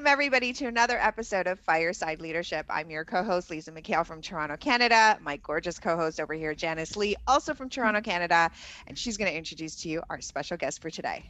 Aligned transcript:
Welcome, 0.00 0.12
everybody, 0.12 0.54
to 0.54 0.64
another 0.64 0.96
episode 0.98 1.46
of 1.46 1.60
Fireside 1.60 2.22
Leadership. 2.22 2.64
I'm 2.70 2.88
your 2.88 3.04
co 3.04 3.22
host, 3.22 3.50
Lisa 3.50 3.70
McHale 3.70 4.06
from 4.06 4.22
Toronto, 4.22 4.56
Canada. 4.56 5.18
My 5.20 5.36
gorgeous 5.36 5.78
co 5.78 5.94
host 5.94 6.18
over 6.18 6.32
here, 6.32 6.54
Janice 6.54 6.96
Lee, 6.96 7.16
also 7.26 7.52
from 7.52 7.68
Toronto, 7.68 8.00
Canada. 8.00 8.50
And 8.86 8.96
she's 8.96 9.18
going 9.18 9.30
to 9.30 9.36
introduce 9.36 9.76
to 9.82 9.90
you 9.90 10.02
our 10.08 10.22
special 10.22 10.56
guest 10.56 10.80
for 10.80 10.88
today. 10.88 11.26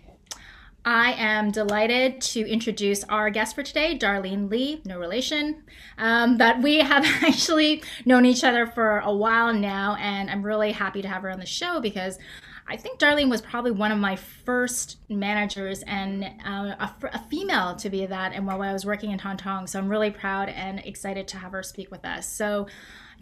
I 0.85 1.15
am 1.15 1.51
delighted 1.51 2.21
to 2.21 2.49
introduce 2.49 3.03
our 3.05 3.29
guest 3.29 3.57
for 3.57 3.65
today, 3.65 3.99
Darlene 3.99 4.49
Lee, 4.49 4.83
no 4.85 5.01
relation, 5.01 5.65
um, 5.99 6.39
but 6.39 6.63
we 6.63 6.79
have 6.79 7.05
actually 7.23 7.83
known 8.05 8.25
each 8.25 8.45
other 8.45 8.69
for 8.69 9.01
a 9.01 9.13
while 9.13 9.53
now, 9.53 9.97
and 9.99 10.31
I'm 10.31 10.45
really 10.45 10.71
happy 10.71 11.03
to 11.03 11.09
have 11.09 11.23
her 11.23 11.31
on 11.31 11.41
the 11.41 11.45
show 11.45 11.81
because 11.81 12.21
I 12.71 12.77
think 12.77 13.01
Darlene 13.01 13.29
was 13.29 13.41
probably 13.41 13.73
one 13.73 13.91
of 13.91 13.99
my 13.99 14.15
first 14.15 14.99
managers 15.09 15.83
and 15.89 16.25
uh, 16.25 16.77
a, 16.79 16.95
a, 17.13 17.19
female 17.29 17.75
to 17.75 17.91
be 17.91 18.07
that, 18.07 18.33
and 18.33 18.47
while 18.47 18.63
I 18.63 18.73
was 18.73 18.87
working 18.87 19.11
in 19.11 19.19
Hong 19.19 19.39
Kong, 19.39 19.67
so 19.67 19.81
I'm 19.81 19.89
really 19.89 20.13
proud 20.13 20.49
and 20.49 20.79
excited 20.79 21.27
to 21.29 21.39
have 21.39 21.53
her 21.53 21.63
speak 21.63 21.91
with 21.91 22.05
us. 22.05 22.29
So. 22.33 22.67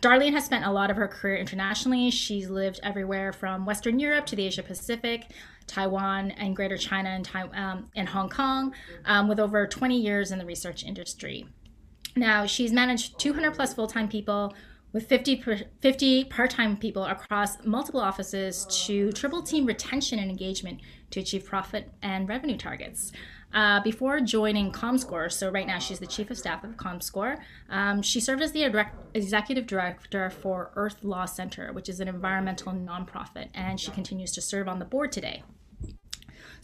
Darlene 0.01 0.31
has 0.31 0.45
spent 0.45 0.65
a 0.65 0.71
lot 0.71 0.93
of 0.93 0.97
her 0.97 1.09
career 1.09 1.35
internationally. 1.39 2.13
She's 2.13 2.49
lived 2.49 2.79
everywhere 2.85 3.33
from 3.33 3.67
Western 3.67 3.99
Europe 3.99 4.27
to 4.27 4.37
the 4.37 4.47
Asia 4.47 4.63
Pacific, 4.63 5.25
Taiwan, 5.67 6.31
and 6.31 6.55
Greater 6.55 6.77
China 6.77 7.09
and, 7.09 7.29
um, 7.97 8.07
Hong 8.07 8.29
Kong, 8.29 8.73
um, 9.07 9.27
with 9.27 9.41
over 9.41 9.67
20 9.67 10.01
years 10.01 10.31
in 10.31 10.39
the 10.39 10.47
research 10.47 10.85
industry. 10.85 11.49
Now, 12.15 12.47
she's 12.47 12.73
managed 12.73 13.19
200 13.19 13.55
plus 13.55 13.75
full 13.75 13.89
time 13.89 14.09
people, 14.09 14.55
with 14.93 15.09
50, 15.09 15.37
per, 15.37 15.59
50 15.81 16.25
part-time 16.25 16.77
people 16.77 17.05
across 17.05 17.65
multiple 17.65 18.01
offices 18.01 18.67
to 18.87 19.13
triple 19.13 19.43
team 19.43 19.67
retention 19.67 20.19
and 20.19 20.31
engagement 20.31 20.81
to 21.11 21.21
achieve 21.21 21.45
profit 21.45 21.91
and 22.03 22.29
revenue 22.29 22.57
targets. 22.57 23.13
Uh, 23.55 23.81
before 23.83 24.21
joining 24.21 24.71
ComScore, 24.71 25.33
so 25.33 25.51
right 25.51 25.67
now 25.67 25.79
she's 25.79 25.99
the 25.99 26.07
chief 26.07 26.31
of 26.31 26.37
staff 26.37 26.65
of 26.65 26.77
ComScore, 26.77 27.39
um, 27.71 28.03
she 28.03 28.21
served 28.21 28.43
as 28.43 28.53
the 28.53 28.69
direct, 28.69 28.95
executive 29.17 29.67
director 29.67 30.29
for 30.29 30.71
Earth 30.77 31.03
Law 31.03 31.25
Center, 31.25 31.73
which 31.73 31.89
is 31.89 32.01
an 32.01 32.09
environmental 32.09 32.73
nonprofit, 32.73 33.49
and 33.55 33.81
she 33.81 33.91
continues 33.91 34.33
to 34.33 34.43
serve 34.43 34.69
on 34.69 34.79
the 34.79 34.85
board 34.85 35.13
today. 35.13 35.43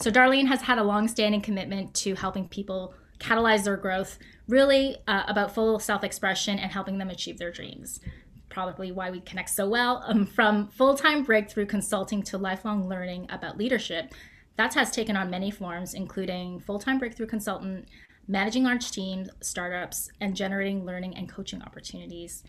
So 0.01 0.11
Darlene 0.11 0.49
has 0.49 0.63
had 0.63 0.79
a 0.79 0.85
long-standing 0.85 1.41
commitment 1.41 1.95
to 1.95 2.15
helping 2.15 2.49
people 2.49 2.95
catalyze 3.19 3.65
their 3.65 3.77
growth, 3.77 4.19
really 4.49 4.97
uh, 5.07 5.25
about 5.27 5.55
full 5.55 5.79
self 5.79 6.05
expression 6.05 6.59
and 6.59 6.71
helping 6.71 6.99
them 6.99 7.11
achieve 7.11 7.39
their 7.39 7.53
dreams. 7.53 8.01
Probably 8.49 8.93
why 8.93 9.11
we 9.11 9.21
connect 9.21 9.51
so 9.51 9.69
well. 9.69 10.03
Um, 10.07 10.27
from 10.27 10.69
full 10.69 10.95
time 10.97 11.25
breakthrough 11.25 11.67
consulting 11.67 12.23
to 12.25 12.39
lifelong 12.39 12.89
learning 12.89 13.27
about 13.31 13.59
leadership, 13.59 14.13
that 14.57 14.75
has 14.75 14.91
taken 14.91 15.17
on 15.17 15.31
many 15.31 15.51
forms, 15.51 15.95
including 15.95 16.61
full 16.61 16.79
time 16.79 16.99
breakthrough 16.99 17.27
consultant, 17.27 17.89
managing 18.29 18.65
large 18.65 18.91
teams, 18.91 19.29
startups, 19.41 20.11
and 20.21 20.37
generating 20.37 20.85
learning 20.85 21.17
and 21.17 21.29
coaching 21.29 21.63
opportunities. 21.63 22.45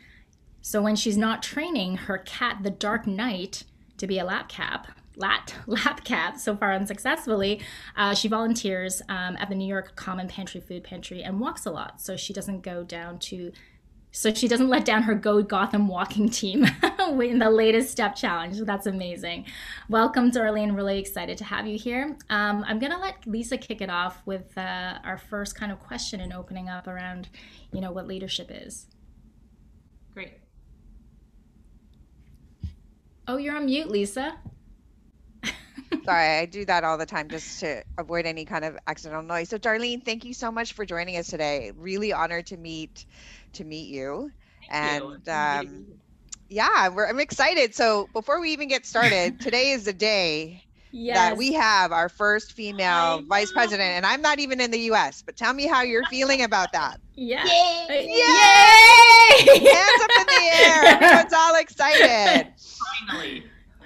So 0.61 0.81
when 0.81 0.95
she's 0.95 1.17
not 1.17 1.43
training 1.43 1.97
her 1.97 2.17
cat, 2.17 2.59
the 2.63 2.71
Dark 2.71 3.05
Knight, 3.05 3.63
to 3.97 4.07
be 4.07 4.19
a 4.19 4.25
lap 4.25 4.49
cap, 4.49 4.87
lat 5.17 5.53
lap 5.67 6.03
cat 6.03 6.39
so 6.39 6.55
far 6.55 6.73
unsuccessfully 6.73 7.61
uh, 7.95 8.13
she 8.13 8.27
volunteers 8.27 9.01
um, 9.09 9.35
at 9.37 9.49
the 9.49 9.55
new 9.55 9.67
york 9.67 9.95
common 9.95 10.27
pantry 10.27 10.61
food 10.61 10.83
pantry 10.83 11.23
and 11.23 11.39
walks 11.39 11.65
a 11.65 11.71
lot. 11.71 12.01
So 12.01 12.15
she 12.15 12.33
doesn't 12.33 12.61
go 12.61 12.83
down 12.83 13.19
to 13.19 13.51
so 14.11 14.33
she 14.33 14.47
doesn't 14.47 14.69
let 14.69 14.85
down 14.85 15.03
her 15.03 15.13
go 15.13 15.43
gotham 15.43 15.89
walking 15.89 16.29
team 16.29 16.65
in 17.21 17.37
the 17.37 17.49
latest 17.49 17.91
step 17.91 18.15
challenge. 18.15 18.57
That's 18.59 18.87
amazing. 18.87 19.45
Welcome 19.89 20.31
darlene. 20.31 20.73
Really 20.73 20.99
excited 20.99 21.37
to 21.39 21.43
have 21.43 21.67
you 21.67 21.77
here. 21.77 22.15
Um, 22.29 22.63
i'm 22.67 22.79
going 22.79 22.93
to 22.93 22.97
let 22.97 23.27
lisa 23.27 23.57
kick 23.57 23.81
it 23.81 23.89
off 23.89 24.21
with 24.25 24.57
uh, 24.57 24.99
our 25.03 25.17
first 25.17 25.55
kind 25.55 25.71
of 25.71 25.79
question 25.79 26.21
and 26.21 26.31
opening 26.31 26.69
up 26.69 26.87
around 26.87 27.27
you 27.73 27.81
know 27.81 27.91
what 27.91 28.07
leadership 28.07 28.49
is. 28.51 28.87
Great. 30.13 30.33
Oh 33.27 33.37
you're 33.37 33.55
on 33.55 33.65
mute 33.65 33.89
lisa 33.89 34.37
Sorry, 36.05 36.37
I 36.37 36.45
do 36.45 36.65
that 36.65 36.83
all 36.83 36.99
the 36.99 37.05
time 37.07 37.29
just 37.29 37.59
to 37.61 37.83
avoid 37.97 38.27
any 38.27 38.45
kind 38.45 38.63
of 38.63 38.77
accidental 38.85 39.23
noise. 39.23 39.49
So, 39.49 39.57
Darlene, 39.57 40.05
thank 40.05 40.23
you 40.23 40.35
so 40.35 40.51
much 40.51 40.73
for 40.73 40.85
joining 40.85 41.17
us 41.17 41.27
today. 41.27 41.71
Really 41.75 42.13
honored 42.13 42.45
to 42.47 42.57
meet 42.57 43.05
to 43.53 43.63
meet 43.63 43.89
you. 43.89 44.31
Thank 44.69 45.03
and 45.03 45.03
you. 45.25 45.33
um, 45.33 45.85
yeah, 46.47 46.89
we're, 46.89 47.07
I'm 47.07 47.19
excited. 47.19 47.73
So, 47.73 48.07
before 48.13 48.39
we 48.39 48.51
even 48.51 48.67
get 48.67 48.85
started, 48.85 49.39
today 49.41 49.71
is 49.71 49.85
the 49.85 49.93
day 49.93 50.63
yes. 50.91 51.17
that 51.17 51.37
we 51.37 51.53
have 51.53 51.91
our 51.91 52.07
first 52.07 52.53
female 52.53 53.23
vice 53.23 53.51
president, 53.51 53.89
and 53.89 54.05
I'm 54.05 54.21
not 54.21 54.37
even 54.37 54.61
in 54.61 54.69
the 54.69 54.79
U.S. 54.81 55.23
But 55.23 55.35
tell 55.35 55.53
me 55.53 55.65
how 55.65 55.81
you're 55.81 56.05
feeling 56.05 56.43
about 56.43 56.71
that. 56.73 56.99
Yeah. 57.15 57.43
Yay! 57.45 58.05
Yay! 58.05 59.59
Hands 59.71 60.03
up 60.03 60.11
in 60.19 60.25
the 60.27 60.51
air! 60.53 60.85
Everyone's 60.85 61.33
all 61.33 61.55
excited. 61.55 62.53
Finally. 63.07 63.43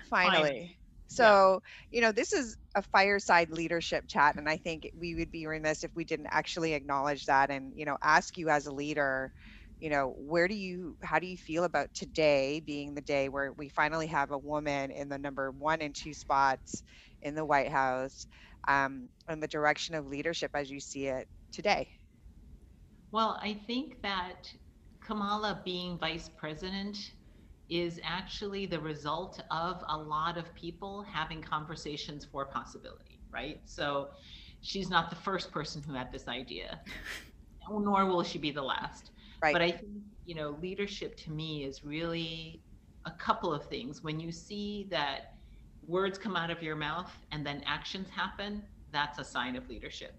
Finally. 0.09 0.78
So, 1.19 1.61
you 1.91 2.01
know, 2.01 2.11
this 2.11 2.33
is 2.33 2.57
a 2.75 2.81
fireside 2.81 3.51
leadership 3.51 4.05
chat. 4.07 4.35
And 4.37 4.49
I 4.49 4.57
think 4.57 4.89
we 4.97 5.15
would 5.15 5.31
be 5.31 5.47
remiss 5.47 5.83
if 5.83 5.91
we 5.95 6.05
didn't 6.05 6.27
actually 6.31 6.73
acknowledge 6.73 7.25
that 7.25 7.49
and, 7.49 7.73
you 7.75 7.85
know, 7.85 7.97
ask 8.03 8.37
you 8.37 8.49
as 8.49 8.67
a 8.67 8.73
leader, 8.73 9.31
you 9.79 9.89
know, 9.89 10.13
where 10.17 10.47
do 10.47 10.55
you, 10.55 10.97
how 11.03 11.19
do 11.19 11.27
you 11.27 11.37
feel 11.37 11.63
about 11.63 11.93
today 11.93 12.59
being 12.59 12.95
the 12.95 13.01
day 13.01 13.29
where 13.29 13.53
we 13.53 13.69
finally 13.69 14.07
have 14.07 14.31
a 14.31 14.37
woman 14.37 14.91
in 14.91 15.09
the 15.09 15.17
number 15.17 15.51
one 15.51 15.81
and 15.81 15.95
two 15.95 16.13
spots 16.13 16.83
in 17.21 17.35
the 17.35 17.45
White 17.45 17.69
House 17.69 18.27
um, 18.67 19.09
and 19.27 19.41
the 19.41 19.47
direction 19.47 19.95
of 19.95 20.07
leadership 20.07 20.51
as 20.53 20.69
you 20.69 20.79
see 20.79 21.07
it 21.07 21.27
today? 21.51 21.89
Well, 23.11 23.39
I 23.41 23.53
think 23.53 24.01
that 24.03 24.53
Kamala 25.01 25.61
being 25.65 25.97
vice 25.97 26.29
president 26.29 26.97
is 27.69 27.99
actually 28.03 28.65
the 28.65 28.79
result 28.79 29.41
of 29.51 29.83
a 29.89 29.97
lot 29.97 30.37
of 30.37 30.53
people 30.55 31.03
having 31.03 31.41
conversations 31.41 32.25
for 32.25 32.45
possibility, 32.45 33.19
right? 33.31 33.61
So 33.65 34.09
she's 34.61 34.89
not 34.89 35.09
the 35.09 35.15
first 35.15 35.51
person 35.51 35.81
who 35.83 35.93
had 35.93 36.11
this 36.11 36.27
idea, 36.27 36.81
nor 37.69 38.05
will 38.05 38.23
she 38.23 38.39
be 38.39 38.51
the 38.51 38.63
last. 38.63 39.11
Right. 39.41 39.53
But 39.53 39.61
I 39.61 39.71
think, 39.71 39.91
you 40.25 40.35
know, 40.35 40.57
leadership 40.61 41.15
to 41.17 41.31
me 41.31 41.63
is 41.63 41.83
really 41.83 42.61
a 43.05 43.11
couple 43.11 43.53
of 43.53 43.65
things. 43.65 44.03
When 44.03 44.19
you 44.19 44.31
see 44.31 44.87
that 44.89 45.35
words 45.87 46.17
come 46.17 46.35
out 46.35 46.49
of 46.49 46.61
your 46.61 46.75
mouth 46.75 47.11
and 47.31 47.45
then 47.45 47.63
actions 47.65 48.09
happen, 48.09 48.63
that's 48.91 49.19
a 49.19 49.23
sign 49.23 49.55
of 49.55 49.69
leadership. 49.69 50.15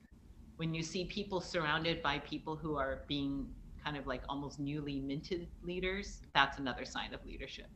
When 0.57 0.75
you 0.75 0.83
see 0.83 1.07
people 1.07 1.41
surrounded 1.41 2.03
by 2.03 2.19
people 2.21 2.57
who 2.57 2.77
are 2.77 3.03
being 3.09 3.49
kind 3.83 3.97
of 3.97 4.07
like 4.07 4.23
almost 4.29 4.59
newly 4.59 5.01
minted 5.01 5.49
leaders, 5.63 6.23
that's 6.35 6.59
another 6.59 6.85
sign 6.85 7.15
of 7.15 7.25
leadership, 7.25 7.69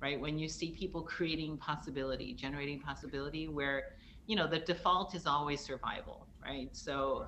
right? 0.00 0.20
When 0.20 0.38
you 0.38 0.48
see 0.48 0.72
people 0.72 1.02
creating 1.02 1.58
possibility, 1.58 2.34
generating 2.34 2.80
possibility, 2.80 3.48
where, 3.48 3.84
you 4.26 4.36
know, 4.36 4.46
the 4.48 4.60
default 4.60 5.14
is 5.14 5.26
always 5.26 5.60
survival, 5.60 6.28
right? 6.44 6.68
So 6.72 7.26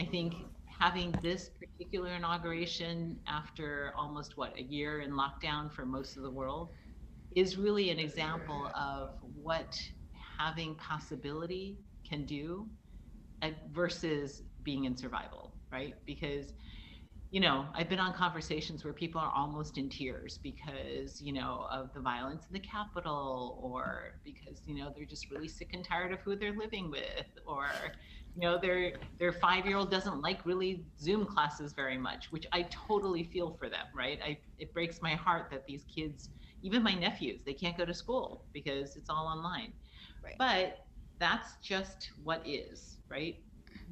I 0.00 0.04
think 0.04 0.34
having 0.66 1.18
this 1.22 1.50
particular 1.50 2.10
inauguration 2.14 3.18
after 3.26 3.92
almost 3.96 4.36
what 4.36 4.56
a 4.58 4.62
year 4.62 5.00
in 5.00 5.12
lockdown 5.12 5.72
for 5.72 5.86
most 5.86 6.16
of 6.16 6.22
the 6.22 6.30
world 6.30 6.70
is 7.34 7.56
really 7.56 7.90
an 7.90 7.98
example 7.98 8.70
of 8.76 9.10
what 9.22 9.78
having 10.38 10.74
possibility 10.76 11.78
can 12.08 12.24
do 12.24 12.66
uh, 13.42 13.50
versus 13.72 14.42
being 14.62 14.84
in 14.84 14.96
survival, 14.96 15.54
right? 15.72 15.94
Because 16.06 16.52
you 17.36 17.42
know, 17.42 17.66
I've 17.74 17.90
been 17.90 17.98
on 17.98 18.14
conversations 18.14 18.82
where 18.82 18.94
people 18.94 19.20
are 19.20 19.30
almost 19.30 19.76
in 19.76 19.90
tears 19.90 20.40
because, 20.42 21.20
you 21.20 21.34
know, 21.34 21.66
of 21.70 21.92
the 21.92 22.00
violence 22.00 22.46
in 22.48 22.54
the 22.54 22.66
Capitol 22.66 23.60
or 23.62 24.14
because, 24.24 24.62
you 24.64 24.74
know, 24.74 24.90
they're 24.96 25.04
just 25.04 25.30
really 25.30 25.46
sick 25.46 25.74
and 25.74 25.84
tired 25.84 26.14
of 26.14 26.20
who 26.20 26.34
they're 26.34 26.56
living 26.56 26.90
with 26.90 27.26
or, 27.46 27.66
you 28.34 28.40
know, 28.40 28.58
their 28.58 28.94
their 29.18 29.32
five 29.32 29.66
year 29.66 29.76
old 29.76 29.90
doesn't 29.90 30.22
like 30.22 30.46
really 30.46 30.86
Zoom 30.98 31.26
classes 31.26 31.74
very 31.74 31.98
much, 31.98 32.32
which 32.32 32.46
I 32.54 32.68
totally 32.70 33.24
feel 33.24 33.54
for 33.58 33.68
them, 33.68 33.84
right? 33.94 34.18
I 34.24 34.38
it 34.56 34.72
breaks 34.72 35.02
my 35.02 35.12
heart 35.12 35.50
that 35.50 35.66
these 35.66 35.84
kids, 35.94 36.30
even 36.62 36.82
my 36.82 36.94
nephews, 36.94 37.42
they 37.44 37.52
can't 37.52 37.76
go 37.76 37.84
to 37.84 37.92
school 37.92 38.46
because 38.54 38.96
it's 38.96 39.10
all 39.10 39.26
online. 39.26 39.74
Right. 40.24 40.36
But 40.38 40.78
that's 41.20 41.56
just 41.62 42.08
what 42.24 42.40
is, 42.46 42.96
right? 43.10 43.34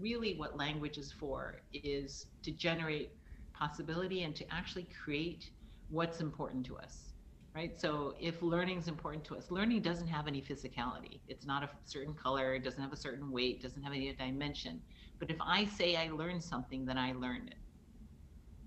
Really 0.00 0.34
what 0.38 0.56
language 0.56 0.96
is 0.96 1.12
for 1.12 1.60
is 1.74 2.28
to 2.42 2.50
generate 2.50 3.10
possibility 3.54 4.22
and 4.22 4.34
to 4.36 4.44
actually 4.54 4.88
create 5.04 5.50
what's 5.88 6.20
important 6.20 6.66
to 6.66 6.76
us 6.76 7.12
right? 7.56 7.78
So 7.78 8.14
if 8.20 8.42
learning 8.42 8.78
is 8.78 8.88
important 8.88 9.24
to 9.26 9.36
us 9.36 9.50
learning 9.50 9.82
doesn't 9.82 10.08
have 10.08 10.26
any 10.28 10.42
physicality. 10.42 11.20
It's 11.28 11.46
not 11.46 11.62
a 11.64 11.70
certain 11.84 12.14
color 12.14 12.54
it 12.54 12.64
doesn't 12.64 12.82
have 12.82 12.92
a 12.92 12.96
certain 12.96 13.30
weight 13.32 13.62
doesn't 13.62 13.82
have 13.82 13.92
any 13.92 14.12
dimension. 14.14 14.82
But 15.20 15.30
if 15.30 15.38
i 15.40 15.64
say 15.64 15.96
i 15.96 16.10
learned 16.10 16.42
something 16.44 16.84
then 16.84 16.98
i 16.98 17.12
learned 17.12 17.48
it 17.48 17.58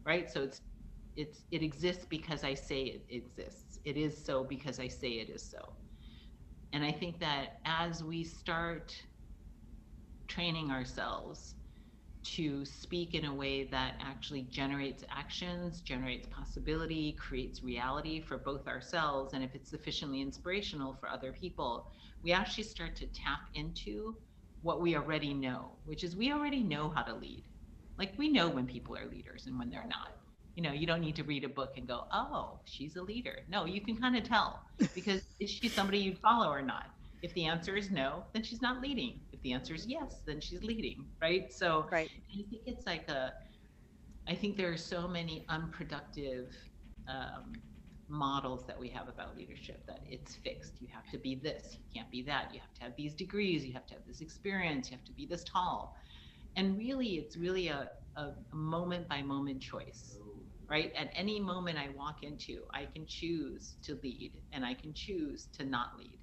right? 0.06 0.30
So 0.30 0.44
it's 0.44 0.62
it's 1.16 1.44
it 1.52 1.64
exists 1.64 2.06
because 2.10 2.44
i 2.44 2.54
say 2.54 2.84
it 2.84 3.06
exists. 3.10 3.80
It 3.86 3.98
is 3.98 4.24
so 4.26 4.44
because 4.44 4.80
i 4.80 4.88
say 4.88 5.10
it 5.14 5.30
is 5.30 5.50
so. 5.50 5.60
And 6.74 6.84
i 6.84 6.92
think 6.92 7.20
that 7.20 7.60
as 7.66 8.04
we 8.04 8.24
start 8.24 8.94
training 10.28 10.72
ourselves 10.72 11.56
to 12.36 12.66
speak 12.66 13.14
in 13.14 13.26
a 13.26 13.34
way 13.34 13.64
that 13.66 13.96
actually 14.02 14.44
generates 14.44 15.04
actions, 15.10 15.82
generates 15.82 16.28
possibility, 16.28 17.14
creates 17.14 17.64
reality 17.64 18.20
for 18.20 18.38
both 18.38 18.68
ourselves, 18.68 19.34
and 19.34 19.44
if 19.44 19.56
it's 19.56 19.70
sufficiently 19.70 20.22
inspirational 20.22 20.98
for 21.00 21.10
other 21.10 21.32
people, 21.32 21.92
we 22.24 22.32
actually 22.32 22.64
start 22.64 22.96
to 22.98 23.08
tap 23.08 23.42
into 23.54 24.16
what 24.62 24.82
we 24.82 24.96
already 24.96 25.34
know, 25.34 25.72
which 25.86 26.04
is 26.04 26.16
we 26.16 26.32
already 26.32 26.62
know 26.62 26.90
how 26.90 27.02
to 27.04 27.16
lead. 27.16 27.44
Like 27.98 28.14
we 28.18 28.30
know 28.30 28.50
when 28.50 28.68
people 28.68 28.98
are 28.98 29.06
leaders 29.06 29.48
and 29.48 29.58
when 29.58 29.70
they're 29.70 29.88
not. 29.88 30.12
You 30.56 30.64
know, 30.64 30.72
you 30.72 30.88
don't 30.88 31.02
need 31.02 31.16
to 31.18 31.24
read 31.24 31.44
a 31.44 31.50
book 31.50 31.74
and 31.78 31.88
go, 31.88 32.06
oh, 32.12 32.60
she's 32.66 32.96
a 32.96 33.02
leader. 33.02 33.40
No, 33.48 33.66
you 33.66 33.80
can 33.80 33.96
kind 33.96 34.18
of 34.18 34.24
tell 34.24 34.62
because 34.94 35.22
is 35.40 35.50
she 35.50 35.70
somebody 35.70 36.00
you'd 36.00 36.18
follow 36.18 36.50
or 36.50 36.62
not? 36.62 36.88
If 37.22 37.34
the 37.34 37.46
answer 37.46 37.76
is 37.76 37.90
no, 37.90 38.24
then 38.34 38.44
she's 38.44 38.62
not 38.62 38.82
leading. 38.82 39.22
If 39.32 39.42
the 39.42 39.54
answer 39.54 39.74
is 39.74 39.88
yes, 39.88 40.22
then 40.26 40.40
she's 40.40 40.64
leading, 40.64 41.08
right? 41.22 41.52
So 41.52 41.88
right. 41.92 42.10
I 42.32 42.36
think 42.50 42.62
it's 42.66 42.86
like 42.86 43.10
a, 43.10 43.34
I 44.28 44.36
think 44.36 44.58
there 44.58 44.72
are 44.72 44.78
so 44.78 45.08
many 45.08 45.46
unproductive 45.50 46.54
um, 47.08 47.54
models 48.10 48.66
that 48.68 48.80
we 48.80 48.90
have 48.90 49.08
about 49.08 49.36
leadership 49.36 49.86
that 49.88 50.02
it's 50.08 50.36
fixed. 50.36 50.74
You 50.80 50.88
have 50.94 51.10
to 51.12 51.18
be 51.18 51.36
this, 51.36 51.78
you 51.78 51.84
can't 51.94 52.10
be 52.12 52.22
that. 52.24 52.54
You 52.54 52.60
have 52.60 52.74
to 52.76 52.84
have 52.84 52.94
these 52.96 53.14
degrees, 53.14 53.66
you 53.66 53.74
have 53.74 53.88
to 53.88 53.94
have 53.96 54.04
this 54.08 54.22
experience, 54.22 54.90
you 54.92 54.98
have 54.98 55.06
to 55.06 55.14
be 55.14 55.26
this 55.26 55.44
tall. 55.44 55.96
And 56.56 56.78
really, 56.78 57.16
it's 57.16 57.38
really 57.38 57.68
a, 57.68 57.90
a, 58.16 58.22
a 58.52 58.56
moment 58.56 59.08
by 59.08 59.22
moment 59.22 59.62
choice, 59.62 60.18
right? 60.70 60.92
At 60.96 61.10
any 61.16 61.40
moment 61.40 61.78
I 61.78 61.90
walk 61.96 62.24
into, 62.24 62.64
I 62.74 62.86
can 62.86 63.06
choose 63.08 63.76
to 63.84 64.00
lead 64.04 64.34
and 64.52 64.66
I 64.66 64.74
can 64.74 64.94
choose 64.94 65.48
to 65.58 65.66
not 65.66 65.98
lead. 65.98 66.20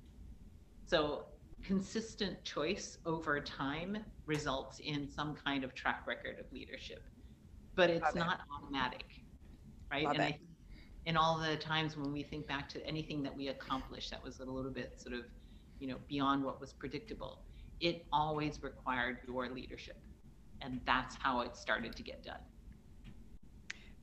So, 0.86 1.26
consistent 1.62 2.44
choice 2.44 2.98
over 3.06 3.40
time 3.40 4.04
results 4.26 4.80
in 4.80 5.08
some 5.08 5.34
kind 5.34 5.64
of 5.64 5.74
track 5.74 6.06
record 6.06 6.38
of 6.38 6.50
leadership, 6.52 7.02
but 7.74 7.90
it's 7.90 8.14
Love 8.14 8.16
not 8.16 8.40
it. 8.40 8.40
automatic, 8.54 9.04
right? 9.90 10.04
Love 10.04 10.14
and 10.14 10.22
it. 10.22 10.26
I 10.26 10.32
think 10.32 10.50
in 11.06 11.16
all 11.16 11.38
the 11.38 11.56
times 11.56 11.96
when 11.96 12.12
we 12.12 12.22
think 12.22 12.46
back 12.46 12.68
to 12.70 12.86
anything 12.86 13.22
that 13.22 13.34
we 13.34 13.48
accomplished 13.48 14.10
that 14.10 14.22
was 14.22 14.40
a 14.40 14.44
little 14.44 14.70
bit 14.70 15.00
sort 15.00 15.14
of, 15.14 15.24
you 15.78 15.88
know, 15.88 15.96
beyond 16.08 16.44
what 16.44 16.60
was 16.60 16.72
predictable, 16.72 17.44
it 17.80 18.06
always 18.12 18.62
required 18.62 19.18
your 19.26 19.48
leadership. 19.48 20.00
And 20.60 20.80
that's 20.86 21.16
how 21.16 21.40
it 21.40 21.56
started 21.56 21.96
to 21.96 22.02
get 22.02 22.22
done. 22.24 22.40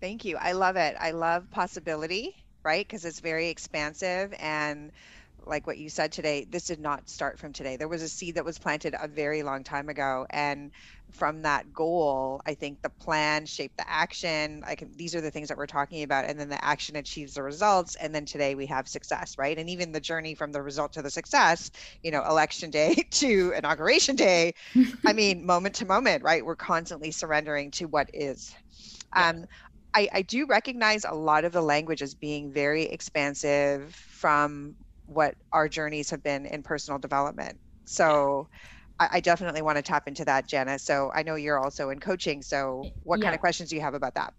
Thank 0.01 0.25
you. 0.25 0.38
I 0.38 0.54
love 0.54 0.75
it. 0.75 0.95
I 1.00 1.12
love 1.12 1.50
possibility, 1.50 2.36
right? 2.63 2.88
Because 2.88 3.06
it's 3.06 3.19
very 3.19 3.50
expansive 3.50 4.33
and 4.39 4.92
like 5.46 5.68
what 5.68 5.78
you 5.78 5.90
said 5.90 6.12
today, 6.12 6.46
this 6.50 6.66
did 6.66 6.80
not 6.80 7.10
start 7.10 7.40
from 7.40 7.54
today. 7.54 7.76
There 7.76 7.88
was 7.88 8.02
a 8.02 8.10
seed 8.10 8.36
that 8.36 8.46
was 8.46 8.60
planted 8.60 8.96
a 9.00 9.08
very 9.08 9.44
long 9.44 9.64
time 9.64 9.90
ago. 9.90 10.26
And 10.30 10.72
from 11.12 11.42
that 11.42 11.74
goal, 11.74 12.42
I 12.46 12.54
think 12.54 12.82
the 12.82 12.90
plan 12.90 13.46
shaped 13.46 13.78
the 13.78 13.90
action. 13.90 14.62
Like 14.62 14.84
these 14.96 15.16
are 15.16 15.22
the 15.22 15.32
things 15.32 15.48
that 15.50 15.58
we're 15.58 15.66
talking 15.66 16.04
about. 16.04 16.26
And 16.26 16.40
then 16.40 16.50
the 16.50 16.64
action 16.64 16.96
achieves 16.96 17.34
the 17.34 17.44
results. 17.44 17.96
And 17.96 18.14
then 18.14 18.26
today 18.26 18.56
we 18.56 18.68
have 18.68 18.88
success, 18.88 19.36
right? 19.38 19.58
And 19.58 19.70
even 19.70 19.92
the 19.92 20.00
journey 20.00 20.36
from 20.36 20.52
the 20.52 20.62
result 20.62 20.94
to 20.94 21.02
the 21.02 21.10
success, 21.10 21.72
you 22.04 22.12
know, 22.12 22.24
election 22.24 22.70
day 22.70 22.96
to 23.12 23.54
inauguration 23.58 24.16
day, 24.16 24.54
I 25.06 25.14
mean, 25.14 25.46
moment 25.46 25.76
to 25.76 25.86
moment, 25.86 26.24
right? 26.24 26.46
We're 26.46 26.56
constantly 26.56 27.12
surrendering 27.12 27.72
to 27.72 27.86
what 27.86 28.10
is. 28.14 28.54
Yeah. 29.16 29.30
Um, 29.30 29.46
I, 29.94 30.08
I 30.14 30.22
do 30.22 30.46
recognize 30.46 31.04
a 31.04 31.14
lot 31.14 31.44
of 31.44 31.52
the 31.52 31.62
language 31.62 32.02
as 32.02 32.16
being 32.16 32.52
very 32.52 32.84
expansive 32.84 33.94
from 33.94 34.76
what 35.12 35.36
our 35.52 35.68
journeys 35.68 36.10
have 36.10 36.24
been 36.24 36.46
in 36.46 36.63
personal 36.63 37.00
development. 37.00 37.60
So 37.86 38.48
I, 39.00 39.10
I 39.13 39.19
definitely 39.19 39.62
want 39.62 39.78
to 39.78 39.81
tap 39.81 40.08
into 40.08 40.24
that, 40.25 40.48
Jenna. 40.48 40.80
So 40.80 41.12
I 41.13 41.24
know 41.24 41.36
you're 41.36 41.60
also 41.60 41.90
in 41.90 42.00
coaching. 42.00 42.42
So 42.42 42.86
what 43.04 43.19
yeah. 43.19 43.25
kind 43.25 43.36
of 43.36 43.42
questions 43.42 43.69
do 43.69 43.75
you 43.75 43.81
have 43.81 43.94
about 43.94 44.16
that? 44.16 44.34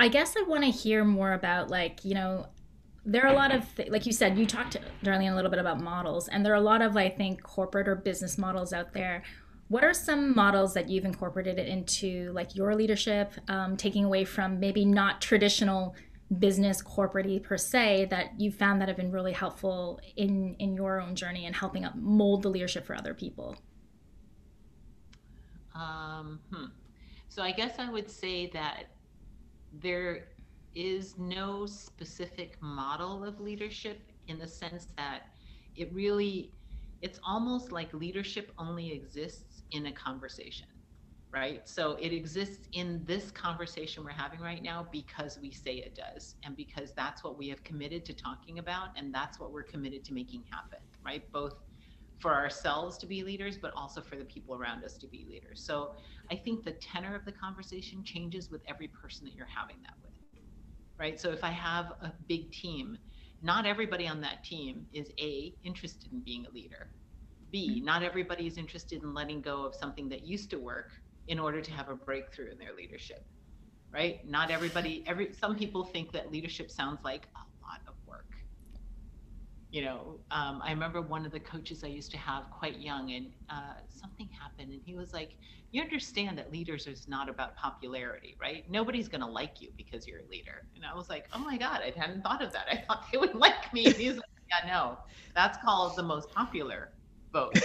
I 0.00 0.08
guess 0.08 0.34
I 0.36 0.42
want 0.42 0.64
to 0.64 0.70
hear 0.70 1.04
more 1.04 1.32
about 1.32 1.68
like, 1.68 2.04
you 2.04 2.14
know, 2.14 2.46
there 3.04 3.24
are 3.24 3.32
a 3.32 3.36
lot 3.36 3.52
of 3.52 3.66
like 3.88 4.06
you 4.06 4.12
said 4.12 4.38
you 4.38 4.46
talked 4.46 4.76
darlene 5.02 5.32
a 5.32 5.34
little 5.34 5.50
bit 5.50 5.58
about 5.58 5.80
models 5.80 6.28
and 6.28 6.46
there 6.46 6.52
are 6.52 6.56
a 6.56 6.60
lot 6.60 6.80
of 6.80 6.96
i 6.96 7.08
think 7.08 7.42
corporate 7.42 7.88
or 7.88 7.96
business 7.96 8.38
models 8.38 8.72
out 8.72 8.92
there 8.92 9.24
what 9.66 9.82
are 9.82 9.92
some 9.92 10.36
models 10.36 10.72
that 10.74 10.88
you've 10.88 11.04
incorporated 11.04 11.58
into 11.58 12.30
like 12.32 12.54
your 12.54 12.76
leadership 12.76 13.32
um, 13.48 13.76
taking 13.76 14.04
away 14.04 14.24
from 14.24 14.60
maybe 14.60 14.84
not 14.84 15.20
traditional 15.20 15.96
business 16.38 16.80
corporate 16.80 17.42
per 17.42 17.56
se 17.56 18.06
that 18.06 18.40
you 18.40 18.50
found 18.50 18.80
that 18.80 18.88
have 18.88 18.96
been 18.96 19.12
really 19.12 19.32
helpful 19.32 20.00
in 20.16 20.54
in 20.58 20.74
your 20.74 21.00
own 21.00 21.14
journey 21.14 21.46
and 21.46 21.54
helping 21.54 21.84
up 21.84 21.94
mold 21.96 22.42
the 22.42 22.48
leadership 22.48 22.86
for 22.86 22.94
other 22.94 23.14
people 23.14 23.56
um, 25.74 26.40
hmm. 26.52 26.66
so 27.28 27.42
i 27.42 27.50
guess 27.50 27.78
i 27.78 27.90
would 27.90 28.10
say 28.10 28.46
that 28.46 28.84
there 29.80 30.28
is 30.74 31.18
no 31.18 31.66
specific 31.66 32.56
model 32.60 33.24
of 33.24 33.40
leadership 33.40 34.00
in 34.28 34.38
the 34.38 34.48
sense 34.48 34.86
that 34.96 35.26
it 35.76 35.92
really 35.92 36.52
it's 37.02 37.18
almost 37.26 37.72
like 37.72 37.92
leadership 37.92 38.52
only 38.58 38.92
exists 38.92 39.62
in 39.72 39.86
a 39.86 39.92
conversation 39.92 40.66
right? 41.32 41.66
So 41.66 41.96
it 42.00 42.12
exists 42.12 42.68
in 42.72 43.02
this 43.06 43.30
conversation 43.30 44.04
we're 44.04 44.10
having 44.10 44.40
right 44.40 44.62
now 44.62 44.86
because 44.92 45.38
we 45.40 45.50
say 45.50 45.76
it 45.76 45.94
does, 45.94 46.34
and 46.42 46.54
because 46.54 46.92
that's 46.92 47.24
what 47.24 47.38
we 47.38 47.48
have 47.48 47.64
committed 47.64 48.04
to 48.06 48.12
talking 48.12 48.58
about, 48.58 48.88
and 48.96 49.14
that's 49.14 49.40
what 49.40 49.50
we're 49.50 49.62
committed 49.62 50.04
to 50.04 50.12
making 50.12 50.44
happen, 50.50 50.80
right? 51.04 51.30
Both 51.32 51.54
for 52.18 52.34
ourselves 52.34 52.98
to 52.98 53.06
be 53.06 53.24
leaders, 53.24 53.56
but 53.56 53.72
also 53.74 54.00
for 54.00 54.16
the 54.16 54.24
people 54.24 54.54
around 54.54 54.84
us 54.84 54.96
to 54.98 55.08
be 55.08 55.26
leaders. 55.28 55.60
So 55.60 55.94
I 56.30 56.36
think 56.36 56.64
the 56.64 56.72
tenor 56.72 57.16
of 57.16 57.24
the 57.24 57.32
conversation 57.32 58.04
changes 58.04 58.50
with 58.50 58.60
every 58.68 58.88
person 58.88 59.24
that 59.24 59.34
you're 59.34 59.46
having 59.46 59.76
that 59.82 59.94
with, 60.02 60.12
right? 60.98 61.18
So 61.18 61.30
if 61.30 61.42
I 61.42 61.50
have 61.50 61.86
a 62.02 62.12
big 62.28 62.52
team, 62.52 62.98
not 63.42 63.66
everybody 63.66 64.06
on 64.06 64.20
that 64.20 64.44
team 64.44 64.86
is 64.92 65.10
A, 65.18 65.54
interested 65.64 66.12
in 66.12 66.20
being 66.20 66.46
a 66.46 66.50
leader. 66.50 66.90
B, 67.50 67.76
mm-hmm. 67.76 67.84
not 67.84 68.02
everybody 68.02 68.46
is 68.46 68.56
interested 68.56 69.02
in 69.02 69.12
letting 69.12 69.40
go 69.40 69.64
of 69.64 69.74
something 69.74 70.08
that 70.10 70.24
used 70.24 70.48
to 70.50 70.58
work 70.58 70.90
in 71.28 71.38
order 71.38 71.60
to 71.60 71.72
have 71.72 71.88
a 71.88 71.94
breakthrough 71.96 72.50
in 72.50 72.58
their 72.58 72.74
leadership 72.76 73.24
right? 73.94 74.20
Not 74.28 74.50
everybody 74.50 75.04
every 75.06 75.32
some 75.32 75.56
people 75.56 75.84
think 75.84 76.12
that 76.12 76.32
leadership 76.32 76.70
sounds 76.70 77.00
like 77.04 77.28
a 77.36 77.44
lot 77.66 77.80
of 77.88 77.94
work. 78.06 78.26
You 79.70 79.82
know 79.82 80.20
um, 80.30 80.60
i 80.62 80.70
remember 80.70 81.00
one 81.00 81.24
of 81.24 81.32
the 81.32 81.40
coaches 81.40 81.82
i 81.82 81.86
used 81.86 82.10
to 82.10 82.18
have 82.18 82.44
quite 82.50 82.78
young 82.78 83.10
and 83.12 83.28
uh, 83.48 83.72
something 83.88 84.28
happened 84.38 84.70
and 84.70 84.82
he 84.84 84.94
was 84.94 85.14
like 85.14 85.30
you 85.70 85.80
understand 85.80 86.36
that 86.36 86.52
leaders 86.52 86.86
is 86.86 87.08
not 87.08 87.30
about 87.30 87.56
popularity 87.56 88.36
right? 88.40 88.64
Nobody's 88.70 89.08
going 89.08 89.22
to 89.22 89.26
like 89.26 89.62
you 89.62 89.70
because 89.78 90.06
you're 90.06 90.20
a 90.20 90.28
leader. 90.30 90.66
And 90.76 90.84
i 90.84 90.94
was 90.94 91.08
like 91.08 91.26
oh 91.32 91.38
my 91.38 91.56
god 91.56 91.80
i 91.82 91.98
hadn't 91.98 92.22
thought 92.22 92.42
of 92.42 92.52
that. 92.52 92.66
I 92.70 92.84
thought 92.86 93.06
they 93.10 93.18
would 93.18 93.34
like 93.46 93.72
me. 93.72 93.86
And 93.86 93.96
he's 93.96 94.16
like 94.16 94.24
yeah 94.50 94.68
no 94.68 94.98
that's 95.34 95.56
called 95.64 95.96
the 95.96 96.02
most 96.02 96.30
popular 96.34 96.90
vote 97.32 97.58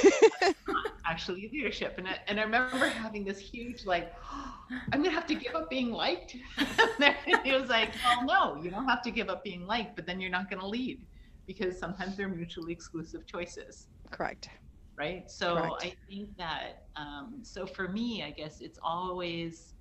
actually 1.06 1.50
leadership. 1.52 1.96
And 1.98 2.08
I, 2.08 2.18
and 2.28 2.40
I 2.40 2.44
remember 2.44 2.88
having 2.88 3.24
this 3.24 3.40
huge 3.40 3.86
like 3.86 4.14
oh, 4.32 4.54
i'm 4.92 5.02
gonna 5.02 5.12
have 5.12 5.28
to 5.28 5.36
give 5.36 5.56
up 5.56 5.70
being 5.70 5.92
liked. 5.92 6.36
And 7.00 7.16
he 7.44 7.54
was 7.54 7.70
like 7.70 7.94
well 8.04 8.26
no 8.26 8.62
you 8.62 8.70
don't 8.70 8.88
have 8.88 9.02
to 9.04 9.12
give 9.12 9.30
up 9.30 9.44
being 9.44 9.66
liked 9.66 9.96
but 9.96 10.06
then 10.06 10.20
you're 10.20 10.32
not 10.32 10.50
gonna 10.50 10.68
lead 10.68 11.06
because 11.46 11.80
sometimes 11.80 12.18
they're 12.18 12.28
mutually 12.28 12.74
exclusive 12.74 13.26
choices. 13.26 13.88
Correct. 14.12 14.50
Right? 14.98 15.30
So 15.30 15.56
correct. 15.56 15.74
i 15.82 15.94
think 16.10 16.36
that 16.38 16.84
um, 16.96 17.40
so 17.44 17.66
for 17.66 17.88
me 17.88 18.24
i 18.24 18.32
guess 18.32 18.62
it's 18.62 18.80
always 18.84 19.74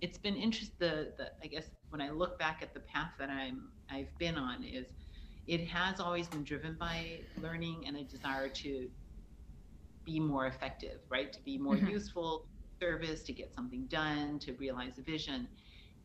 it's 0.00 0.18
been 0.18 0.34
interesting 0.34 0.74
the, 0.78 1.12
the 1.18 1.26
i 1.42 1.46
guess 1.46 1.70
when 1.90 2.00
i 2.00 2.10
look 2.10 2.38
back 2.38 2.58
at 2.62 2.74
the 2.74 2.80
path 2.80 3.12
that 3.18 3.30
i'm 3.30 3.68
i've 3.90 4.10
been 4.18 4.36
on 4.36 4.64
is 4.64 4.86
it 5.46 5.66
has 5.68 6.00
always 6.00 6.28
been 6.28 6.44
driven 6.44 6.76
by 6.78 7.20
learning 7.40 7.84
and 7.86 7.96
a 7.96 8.04
desire 8.04 8.48
to 8.48 8.88
be 10.04 10.20
more 10.20 10.46
effective, 10.46 11.00
right? 11.08 11.32
To 11.32 11.40
be 11.42 11.58
more 11.58 11.76
mm-hmm. 11.76 11.88
useful 11.88 12.46
service, 12.80 13.22
to 13.24 13.32
get 13.32 13.54
something 13.54 13.86
done, 13.86 14.38
to 14.40 14.52
realize 14.54 14.98
a 14.98 15.02
vision. 15.02 15.48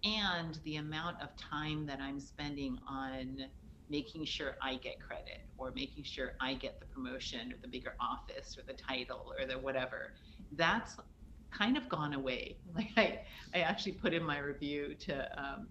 And 0.04 0.60
the 0.64 0.76
amount 0.78 1.22
of 1.22 1.30
time 1.38 1.86
that 1.88 2.00
I'm 2.00 2.20
spending 2.20 2.78
on 2.88 3.46
making 3.90 4.26
sure 4.26 4.58
I 4.62 4.76
get 4.76 5.00
credit 5.00 5.42
or 5.58 5.72
making 5.72 6.04
sure 6.04 6.34
I 6.40 6.54
get 6.54 6.80
the 6.80 6.86
promotion 6.88 7.52
or 7.52 7.56
the 7.62 7.68
bigger 7.68 7.96
office 8.00 8.58
or 8.58 8.64
the 8.64 8.74
title 8.74 9.34
or 9.40 9.46
the 9.46 9.58
whatever, 9.58 10.14
that's 10.54 10.98
kind 11.52 11.78
of 11.78 11.88
gone 11.90 12.14
away. 12.14 12.58
Like 12.76 12.92
I, 12.96 13.22
I 13.56 13.62
actually 13.62 13.94
put 13.94 14.14
in 14.14 14.24
my 14.24 14.38
review 14.38 14.94
to 15.00 15.42
um, 15.42 15.68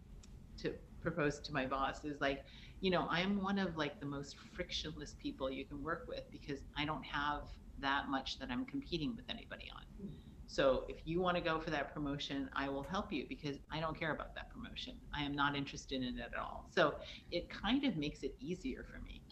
to 0.62 0.72
propose 1.00 1.38
to 1.40 1.52
my 1.52 1.66
boss 1.66 2.04
is 2.04 2.20
like, 2.20 2.44
you 2.80 2.90
know, 2.90 3.06
I'm 3.08 3.40
one 3.40 3.58
of 3.58 3.76
like 3.76 4.00
the 4.00 4.06
most 4.06 4.34
frictionless 4.54 5.14
people 5.22 5.50
you 5.50 5.64
can 5.64 5.82
work 5.82 6.06
with 6.08 6.22
because 6.32 6.60
I 6.76 6.84
don't 6.84 7.04
have 7.04 7.42
that 7.80 8.08
much 8.08 8.38
that 8.38 8.50
I'm 8.50 8.64
competing 8.66 9.16
with 9.16 9.26
anybody 9.30 9.70
on. 9.74 9.82
So 10.48 10.84
if 10.88 10.98
you 11.06 11.20
want 11.20 11.36
to 11.36 11.42
go 11.42 11.60
for 11.60 11.70
that 11.70 11.92
promotion, 11.94 12.50
I 12.54 12.68
will 12.68 12.84
help 12.84 13.12
you 13.12 13.26
because 13.28 13.58
I 13.70 13.80
don't 13.80 13.98
care 13.98 14.12
about 14.12 14.34
that 14.36 14.50
promotion. 14.50 14.94
I 15.14 15.22
am 15.22 15.34
not 15.34 15.56
interested 15.56 16.02
in 16.02 16.18
it 16.18 16.22
at 16.32 16.38
all. 16.38 16.68
So 16.74 16.94
it 17.30 17.48
kind 17.50 17.84
of 17.84 17.96
makes 17.96 18.22
it 18.22 18.34
easier 18.40 18.84
for 18.92 19.00
me. 19.00 19.22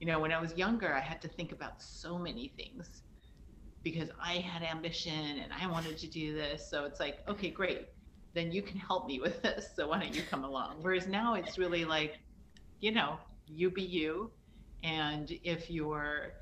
You 0.00 0.06
know, 0.06 0.20
when 0.20 0.32
I 0.32 0.40
was 0.40 0.56
younger, 0.56 0.94
I 0.94 1.00
had 1.00 1.20
to 1.22 1.28
think 1.28 1.52
about 1.52 1.82
so 1.82 2.18
many 2.18 2.48
things. 2.56 3.02
because 3.82 4.10
I 4.22 4.34
had 4.34 4.62
ambition 4.62 5.38
and 5.38 5.52
I 5.52 5.66
wanted 5.66 5.98
to 5.98 6.08
do 6.08 6.34
this. 6.34 6.68
So 6.68 6.84
it's 6.84 7.00
like, 7.00 7.18
okay, 7.28 7.50
great. 7.50 7.88
Then 8.34 8.52
you 8.52 8.62
can 8.62 8.78
help 8.78 9.06
me 9.06 9.20
with 9.20 9.42
this. 9.42 9.70
So 9.76 9.88
why 9.88 10.00
don't 10.00 10.14
you 10.14 10.22
come 10.22 10.44
along? 10.44 10.78
Whereas 10.82 11.06
now 11.06 11.34
it's 11.34 11.58
really 11.58 11.84
like, 11.84 12.18
you 12.80 12.92
know, 12.92 13.18
you 13.46 13.70
be 13.70 13.82
you. 13.82 14.32
And 14.82 15.30
if 15.44 15.70
you're 15.70 16.34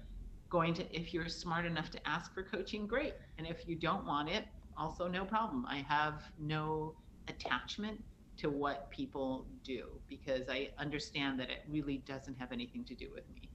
going 0.51 0.75
to, 0.75 0.95
if 0.95 1.15
you're 1.15 1.29
smart 1.29 1.65
enough 1.65 1.91
to 1.93 2.09
ask 2.09 2.35
for 2.35 2.43
coaching, 2.43 2.87
great. 2.87 3.15
And 3.39 3.47
if 3.47 3.67
you 3.67 3.77
don't 3.77 4.05
want 4.05 4.29
it, 4.29 4.45
also 4.77 5.09
no 5.09 5.25
problem. 5.25 5.65
I 5.67 5.85
have 5.89 6.25
no 6.39 6.95
attachment 7.29 8.03
to 8.39 8.51
what 8.51 8.91
people 8.91 9.47
do 9.65 9.87
because 10.09 10.49
I 10.49 10.71
understand 10.79 11.39
that 11.41 11.51
it 11.51 11.63
really 11.69 11.99
doesn't 11.99 12.39
have 12.39 12.53
anything 12.53 12.85
to 12.87 12.95
do 12.95 13.09
with 13.15 13.25
me. 13.35 13.49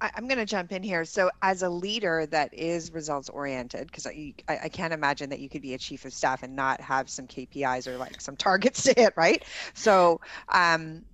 I, 0.00 0.10
am 0.16 0.28
going 0.28 0.38
to 0.38 0.44
jump 0.44 0.72
in 0.72 0.82
here. 0.82 1.04
So, 1.04 1.30
as 1.40 1.62
a 1.62 1.68
leader 1.68 2.26
that 2.26 2.52
is 2.52 2.92
results 2.92 3.28
oriented, 3.28 3.86
because 3.86 4.06
I, 4.06 4.34
I, 4.48 4.68
can't 4.68 4.92
imagine 4.92 5.30
that 5.30 5.38
you 5.38 5.48
could 5.48 5.62
be 5.62 5.74
a 5.74 5.78
chief 5.78 6.04
of 6.04 6.12
staff 6.12 6.42
and 6.42 6.54
not 6.54 6.80
have 6.80 7.08
some 7.08 7.26
KPIs 7.26 7.86
or 7.86 7.96
like 7.96 8.20
some 8.20 8.36
targets 8.36 8.82
to 8.84 8.94
hit, 8.96 9.14
right? 9.16 9.42
So, 9.72 10.20
um, 10.48 11.04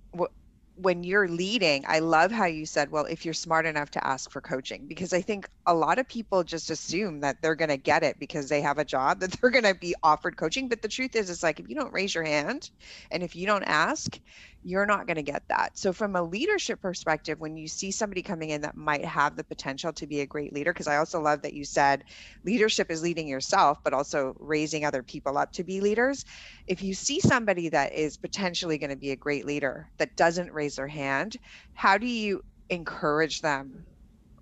when 0.81 1.03
you're 1.03 1.27
leading, 1.27 1.85
I 1.87 1.99
love 1.99 2.31
how 2.31 2.45
you 2.45 2.65
said, 2.65 2.91
well, 2.91 3.05
if 3.05 3.25
you're 3.25 3.33
smart 3.33 3.65
enough 3.65 3.91
to 3.91 4.05
ask 4.07 4.31
for 4.31 4.41
coaching, 4.41 4.87
because 4.87 5.13
I 5.13 5.21
think 5.21 5.47
a 5.65 5.73
lot 5.73 5.99
of 5.99 6.07
people 6.07 6.43
just 6.43 6.69
assume 6.71 7.19
that 7.21 7.37
they're 7.41 7.55
going 7.55 7.69
to 7.69 7.77
get 7.77 8.03
it 8.03 8.17
because 8.19 8.49
they 8.49 8.61
have 8.61 8.77
a 8.79 8.85
job, 8.85 9.19
that 9.21 9.31
they're 9.31 9.51
going 9.51 9.65
to 9.65 9.75
be 9.75 9.95
offered 10.03 10.37
coaching. 10.37 10.69
But 10.69 10.81
the 10.81 10.87
truth 10.87 11.15
is, 11.15 11.29
it's 11.29 11.43
like 11.43 11.59
if 11.59 11.69
you 11.69 11.75
don't 11.75 11.93
raise 11.93 12.15
your 12.15 12.23
hand 12.23 12.69
and 13.11 13.23
if 13.23 13.35
you 13.35 13.45
don't 13.45 13.63
ask, 13.63 14.19
you're 14.63 14.85
not 14.85 15.07
going 15.07 15.17
to 15.17 15.23
get 15.23 15.43
that. 15.47 15.77
So, 15.77 15.93
from 15.93 16.15
a 16.15 16.21
leadership 16.21 16.81
perspective, 16.81 17.39
when 17.39 17.57
you 17.57 17.67
see 17.67 17.91
somebody 17.91 18.21
coming 18.21 18.49
in 18.49 18.61
that 18.61 18.75
might 18.75 19.03
have 19.05 19.35
the 19.35 19.43
potential 19.43 19.91
to 19.93 20.07
be 20.07 20.21
a 20.21 20.25
great 20.25 20.53
leader, 20.53 20.71
because 20.71 20.87
I 20.87 20.97
also 20.97 21.19
love 21.19 21.41
that 21.41 21.53
you 21.53 21.65
said 21.65 22.03
leadership 22.43 22.91
is 22.91 23.01
leading 23.01 23.27
yourself, 23.27 23.79
but 23.83 23.93
also 23.93 24.35
raising 24.39 24.85
other 24.85 25.03
people 25.03 25.37
up 25.37 25.51
to 25.53 25.63
be 25.63 25.81
leaders. 25.81 26.25
If 26.67 26.83
you 26.83 26.93
see 26.93 27.19
somebody 27.19 27.69
that 27.69 27.93
is 27.93 28.17
potentially 28.17 28.77
going 28.77 28.91
to 28.91 28.95
be 28.95 29.11
a 29.11 29.15
great 29.15 29.45
leader 29.45 29.89
that 29.97 30.15
doesn't 30.15 30.53
raise 30.53 30.75
their 30.75 30.87
hand, 30.87 31.37
how 31.73 31.97
do 31.97 32.07
you 32.07 32.43
encourage 32.69 33.41
them 33.41 33.85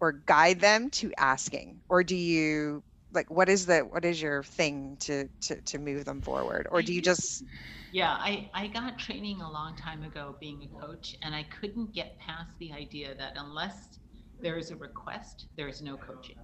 or 0.01 0.11
guide 0.11 0.59
them 0.59 0.89
to 0.91 1.13
asking? 1.17 1.79
Or 1.87 2.03
do 2.03 2.15
you 2.15 2.83
like 3.11 3.29
what 3.29 3.49
is 3.49 3.65
the 3.65 3.79
what 3.79 4.05
is 4.05 4.21
your 4.21 4.43
thing 4.43 4.97
to 4.99 5.27
to 5.41 5.59
to 5.61 5.79
move 5.79 6.05
them 6.05 6.21
forward 6.21 6.67
or 6.69 6.81
do 6.81 6.93
you 6.93 7.01
mm. 7.01 7.05
just 7.05 7.43
yeah, 7.91 8.11
I, 8.11 8.49
I 8.53 8.67
got 8.67 8.97
training 8.99 9.41
a 9.41 9.49
long 9.51 9.75
time 9.75 10.03
ago 10.03 10.35
being 10.39 10.63
a 10.63 10.85
coach, 10.85 11.15
and 11.23 11.35
I 11.35 11.43
couldn't 11.43 11.93
get 11.93 12.17
past 12.19 12.51
the 12.59 12.71
idea 12.71 13.15
that 13.15 13.33
unless 13.35 13.99
there 14.41 14.57
is 14.57 14.71
a 14.71 14.75
request, 14.75 15.47
there 15.57 15.67
is 15.67 15.81
no 15.81 15.97
coaching, 15.97 16.37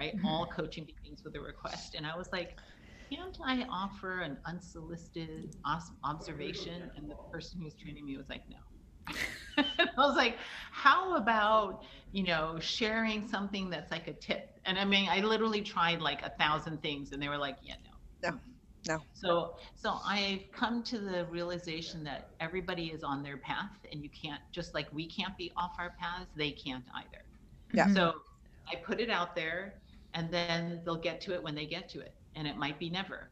right? 0.00 0.16
Mm-hmm. 0.16 0.26
All 0.26 0.46
coaching 0.46 0.84
begins 0.86 1.22
with 1.24 1.34
a 1.36 1.40
request. 1.40 1.94
And 1.94 2.06
I 2.06 2.16
was 2.16 2.28
like, 2.32 2.56
can't 3.12 3.36
I 3.46 3.64
offer 3.70 4.20
an 4.20 4.38
unsolicited 4.46 5.56
observation? 6.04 6.90
And 6.96 7.10
the 7.10 7.16
person 7.32 7.60
who 7.60 7.64
was 7.64 7.74
training 7.76 8.04
me 8.06 8.16
was 8.16 8.28
like, 8.28 8.42
no. 8.48 8.56
I 9.58 9.88
was 9.96 10.16
like, 10.16 10.36
how 10.72 11.16
about, 11.16 11.82
you 12.12 12.24
know, 12.24 12.58
sharing 12.60 13.26
something 13.28 13.70
that's 13.70 13.90
like 13.90 14.08
a 14.08 14.12
tip? 14.14 14.50
And 14.64 14.78
I 14.78 14.84
mean, 14.84 15.08
I 15.08 15.20
literally 15.20 15.62
tried 15.62 16.00
like 16.00 16.22
a 16.22 16.32
thousand 16.38 16.82
things, 16.82 17.12
and 17.12 17.22
they 17.22 17.28
were 17.28 17.38
like, 17.38 17.58
yeah, 17.62 17.74
no. 17.84 18.30
No 18.30 18.38
no. 18.88 19.00
So 19.12 19.56
so 19.74 19.98
I've 20.04 20.50
come 20.52 20.82
to 20.84 20.98
the 20.98 21.26
realization 21.26 22.04
that 22.04 22.30
everybody 22.40 22.86
is 22.86 23.02
on 23.02 23.22
their 23.22 23.36
path 23.36 23.72
and 23.90 24.02
you 24.02 24.10
can't 24.10 24.40
just 24.52 24.74
like 24.74 24.86
we 24.92 25.06
can't 25.06 25.36
be 25.36 25.52
off 25.56 25.72
our 25.78 25.94
paths, 25.98 26.30
they 26.36 26.50
can't 26.50 26.84
either. 26.94 27.24
Yeah. 27.72 27.84
Mm-hmm. 27.84 27.96
So 27.96 28.14
I 28.70 28.76
put 28.76 29.00
it 29.00 29.10
out 29.10 29.34
there 29.34 29.74
and 30.14 30.30
then 30.30 30.80
they'll 30.84 30.96
get 30.96 31.20
to 31.22 31.34
it 31.34 31.42
when 31.42 31.54
they 31.54 31.66
get 31.66 31.88
to 31.90 32.00
it. 32.00 32.14
And 32.34 32.46
it 32.46 32.56
might 32.56 32.78
be 32.78 32.90
never. 32.90 33.30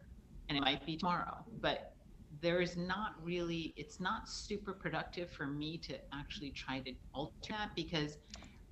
And 0.49 0.58
it 0.58 0.62
might 0.62 0.84
be 0.84 0.96
tomorrow. 0.96 1.37
But 1.61 1.94
there 2.40 2.61
is 2.61 2.76
not 2.76 3.14
really 3.23 3.73
it's 3.76 4.00
not 4.00 4.28
super 4.28 4.73
productive 4.73 5.30
for 5.30 5.46
me 5.46 5.78
to 5.78 5.94
actually 6.12 6.50
try 6.50 6.80
to 6.80 6.92
alter 7.14 7.32
that 7.50 7.70
because 7.75 8.18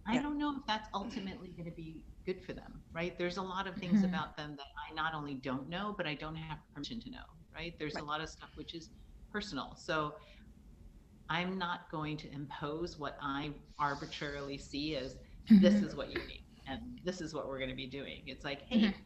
I 0.07 0.19
don't 0.19 0.37
know 0.37 0.57
if 0.57 0.67
that's 0.67 0.89
ultimately 0.93 1.49
going 1.57 1.71
to 1.71 1.77
be 1.77 2.03
good 2.25 2.43
for 2.45 2.53
them, 2.53 2.83
right? 2.93 3.17
There's 3.19 3.37
a 3.37 3.43
lot 3.43 3.67
of 3.67 3.75
things 3.77 3.97
mm-hmm. 3.97 4.07
about 4.07 4.37
them 4.37 4.55
that 4.57 4.67
I 4.77 4.95
not 4.95 5.15
only 5.15 5.35
don't 5.35 5.69
know, 5.69 5.95
but 5.97 6.07
I 6.07 6.15
don't 6.15 6.37
have 6.37 6.59
permission 6.75 7.01
to 7.03 7.11
know, 7.11 7.25
right? 7.55 7.75
There's 7.79 7.95
right. 7.95 8.05
a 8.05 8.07
lot 8.07 8.21
of 8.21 8.29
stuff 8.29 8.51
which 8.55 8.75
is 8.75 8.91
personal. 9.33 9.75
So 9.77 10.15
I'm 11.29 11.59
not 11.59 11.91
going 11.91 12.17
to 12.19 12.33
impose 12.33 12.99
what 12.99 13.17
I 13.21 13.51
arbitrarily 13.79 14.59
see 14.59 14.97
as 14.97 15.15
mm-hmm. 15.15 15.61
this 15.61 15.75
is 15.75 15.95
what 15.95 16.11
you 16.11 16.19
need 16.27 16.45
and 16.69 16.81
this 17.05 17.21
is 17.21 17.35
what 17.35 17.49
we're 17.49 17.59
going 17.59 17.71
to 17.71 17.77
be 17.77 17.87
doing. 17.87 18.23
It's 18.27 18.45
like, 18.45 18.63
hey, 18.69 18.79
mm-hmm. 18.79 19.01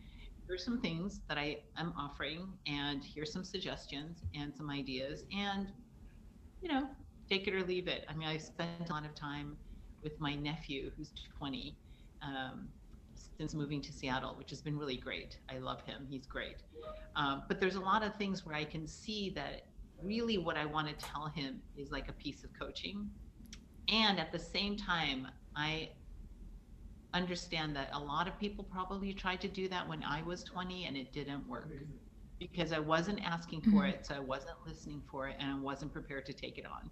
here's 0.47 0.65
some 0.65 0.81
things 0.81 1.21
that 1.29 1.39
I 1.39 1.59
am 1.79 1.93
offering 1.97 2.49
and 2.67 3.03
here's 3.03 3.33
some 3.33 3.45
suggestions 3.45 4.23
and 4.35 4.55
some 4.55 4.71
ideas 4.71 5.25
and 5.37 5.73
you 6.61 6.69
know, 6.69 6.89
take 7.29 7.47
it 7.47 7.55
or 7.55 7.63
leave 7.63 7.89
it. 7.89 8.05
I 8.09 8.15
mean, 8.15 8.29
I 8.29 8.37
spent 8.37 8.89
a 8.89 8.93
lot 8.93 9.05
of 9.05 9.15
time 9.15 9.57
with 10.03 10.19
my 10.21 10.35
nephew 10.35 10.91
who's 10.97 11.13
20 11.39 11.77
um, 12.23 12.69
since 13.37 13.55
moving 13.55 13.81
to 13.83 13.93
Seattle, 13.93 14.35
which 14.37 14.51
has 14.51 14.61
been 14.61 14.79
really 14.79 14.97
great. 14.97 15.39
I 15.51 15.59
love 15.59 15.83
him, 15.83 16.07
he's 16.09 16.27
great. 16.27 16.57
Um, 17.15 17.43
but 17.49 17.61
there's 17.61 17.75
a 17.75 17.81
lot 17.81 18.03
of 18.03 18.15
things 18.17 18.47
where 18.47 18.55
I 18.55 18.65
can 18.65 18.87
see 18.87 19.31
that 19.31 19.67
really 20.03 20.39
what 20.39 20.57
I 20.57 20.65
want 20.65 20.89
to 20.89 20.95
tell 21.05 21.27
him 21.27 21.61
is 21.77 21.91
like 21.91 22.09
a 22.09 22.13
piece 22.13 22.45
of 22.45 22.51
coaching. 22.59 23.11
And 23.89 24.19
at 24.19 24.33
the 24.33 24.39
same 24.39 24.77
time, 24.77 25.29
I 25.55 25.91
understand 27.15 27.75
that 27.77 27.89
a 27.93 27.99
lot 27.99 28.29
of 28.29 28.39
people 28.39 28.65
probably 28.65 29.13
tried 29.15 29.41
to 29.41 29.49
do 29.49 29.69
that 29.69 29.89
when 29.89 30.03
I 30.05 30.23
was 30.23 30.45
20 30.45 30.85
and 30.85 30.97
it 30.97 31.13
didn't 31.13 31.47
work 31.49 31.71
because 32.39 32.73
I 32.73 32.79
wasn't 32.79 33.21
asking 33.25 33.63
for 33.63 33.83
mm-hmm. 33.83 33.87
it, 33.87 34.07
so 34.07 34.15
I 34.15 34.19
wasn't 34.19 34.57
listening 34.67 35.03
for 35.11 35.29
it, 35.29 35.37
and 35.39 35.51
I 35.51 35.59
wasn't 35.59 35.93
prepared 35.93 36.27
to 36.27 36.35
take 36.35 36.59
it 36.59 36.67
on. 36.67 36.91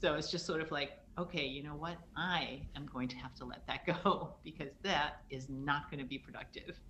So 0.00 0.14
it's 0.14 0.30
just 0.30 0.46
sort 0.46 0.60
of 0.60 0.70
like, 0.70 0.92
okay, 1.20 1.44
you 1.44 1.62
know 1.62 1.74
what? 1.74 1.96
I 2.16 2.62
am 2.76 2.86
going 2.92 3.08
to 3.08 3.16
have 3.16 3.34
to 3.36 3.44
let 3.44 3.66
that 3.66 3.86
go 4.04 4.34
because 4.44 4.70
that 4.82 5.22
is 5.30 5.48
not 5.48 5.90
going 5.90 6.00
to 6.00 6.06
be 6.06 6.18
productive. 6.18 6.80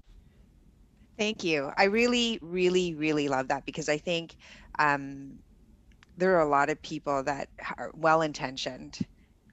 Thank 1.19 1.45
you. 1.45 1.71
I 1.77 1.85
really, 1.85 2.39
really, 2.41 2.95
really 2.95 3.29
love 3.29 3.49
that 3.49 3.67
because 3.67 3.89
I 3.89 3.99
think 3.99 4.37
um, 4.79 5.33
there 6.17 6.35
are 6.37 6.41
a 6.41 6.49
lot 6.49 6.71
of 6.71 6.81
people 6.81 7.23
that 7.25 7.49
are 7.77 7.91
well 7.95 8.23
intentioned, 8.23 8.99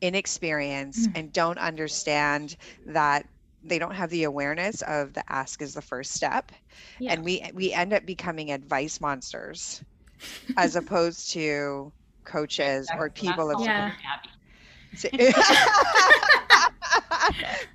inexperienced, 0.01 1.10
mm-hmm. 1.10 1.17
and 1.17 1.34
don't 1.34 1.57
understand 1.57 2.55
that 2.86 3.27
they 3.63 3.79
don't 3.79 3.96
have 3.96 4.10
the 4.12 4.24
awareness 4.24 4.81
of 4.84 5.12
the 5.13 5.24
ask 5.29 5.62
is 5.62 5.74
the 5.74 5.81
first 5.81 6.13
step. 6.13 6.51
Yeah. 7.00 7.13
And 7.13 7.25
we 7.25 7.43
we 7.53 7.74
end 7.74 7.91
up 7.91 8.05
becoming 8.05 8.51
advice 8.51 9.01
monsters 9.01 9.84
as 10.55 10.75
opposed 10.75 11.31
to 11.31 11.91
coaches 12.24 12.88
or 12.98 13.10
people 13.10 13.51
of 13.51 13.60
yeah. 13.62 13.91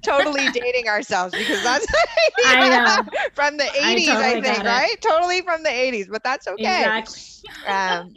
totally 0.05 0.49
dating 0.49 0.89
ourselves 0.89 1.35
because 1.35 1.63
that's 1.63 1.87
yeah, 2.39 2.99
from 3.35 3.57
the 3.57 3.65
80s, 3.65 4.21
I, 4.21 4.33
totally 4.33 4.39
I 4.39 4.43
think, 4.43 4.65
right? 4.65 4.97
Totally 5.03 5.43
from 5.43 5.63
the 5.63 5.71
80s, 5.71 6.09
but 6.11 6.23
that's 6.25 6.47
okay. 6.47 6.87
Exactly. 6.87 7.21
Um, 7.67 8.15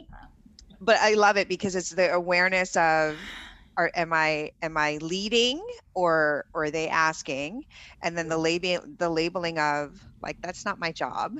but 0.80 0.96
I 1.00 1.14
love 1.14 1.36
it 1.36 1.48
because 1.48 1.76
it's 1.76 1.90
the 1.90 2.12
awareness 2.12 2.76
of 2.76 3.18
are 3.76 3.90
am 3.94 4.12
I 4.12 4.50
am 4.62 4.76
I 4.76 4.98
leading 4.98 5.62
or 5.94 6.44
or 6.54 6.64
are 6.64 6.70
they 6.70 6.88
asking? 6.88 7.62
And 8.02 8.16
then 8.16 8.28
the 8.28 8.38
labeling 8.38 8.96
the 8.98 9.10
labeling 9.10 9.58
of 9.58 10.02
like 10.22 10.38
that's 10.42 10.64
not 10.64 10.78
my 10.78 10.92
job 10.92 11.32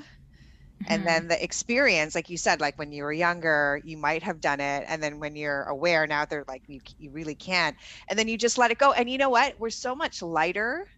and 0.89 0.99
mm-hmm. 1.01 1.07
then 1.07 1.29
the 1.29 1.43
experience 1.43 2.15
like 2.15 2.29
you 2.29 2.37
said 2.37 2.61
like 2.61 2.79
when 2.79 2.93
you 2.93 3.03
were 3.03 3.13
younger 3.13 3.81
you 3.85 3.97
might 3.97 4.23
have 4.23 4.41
done 4.41 4.61
it 4.61 4.85
and 4.87 5.03
then 5.03 5.19
when 5.19 5.35
you're 5.35 5.63
aware 5.65 6.07
now 6.07 6.25
they're 6.25 6.45
like 6.49 6.63
you, 6.67 6.81
you 6.99 7.11
really 7.11 7.35
can't. 7.35 7.77
And 8.09 8.19
then 8.19 8.29
you 8.29 8.37
just 8.37 8.59
let 8.59 8.71
it 8.71 8.79
go. 8.79 8.93
And 8.93 9.09
you 9.09 9.19
know 9.19 9.31
what? 9.31 9.59
We're 9.59 9.71
so 9.71 9.95
much 9.95 10.23
lighter 10.23 10.89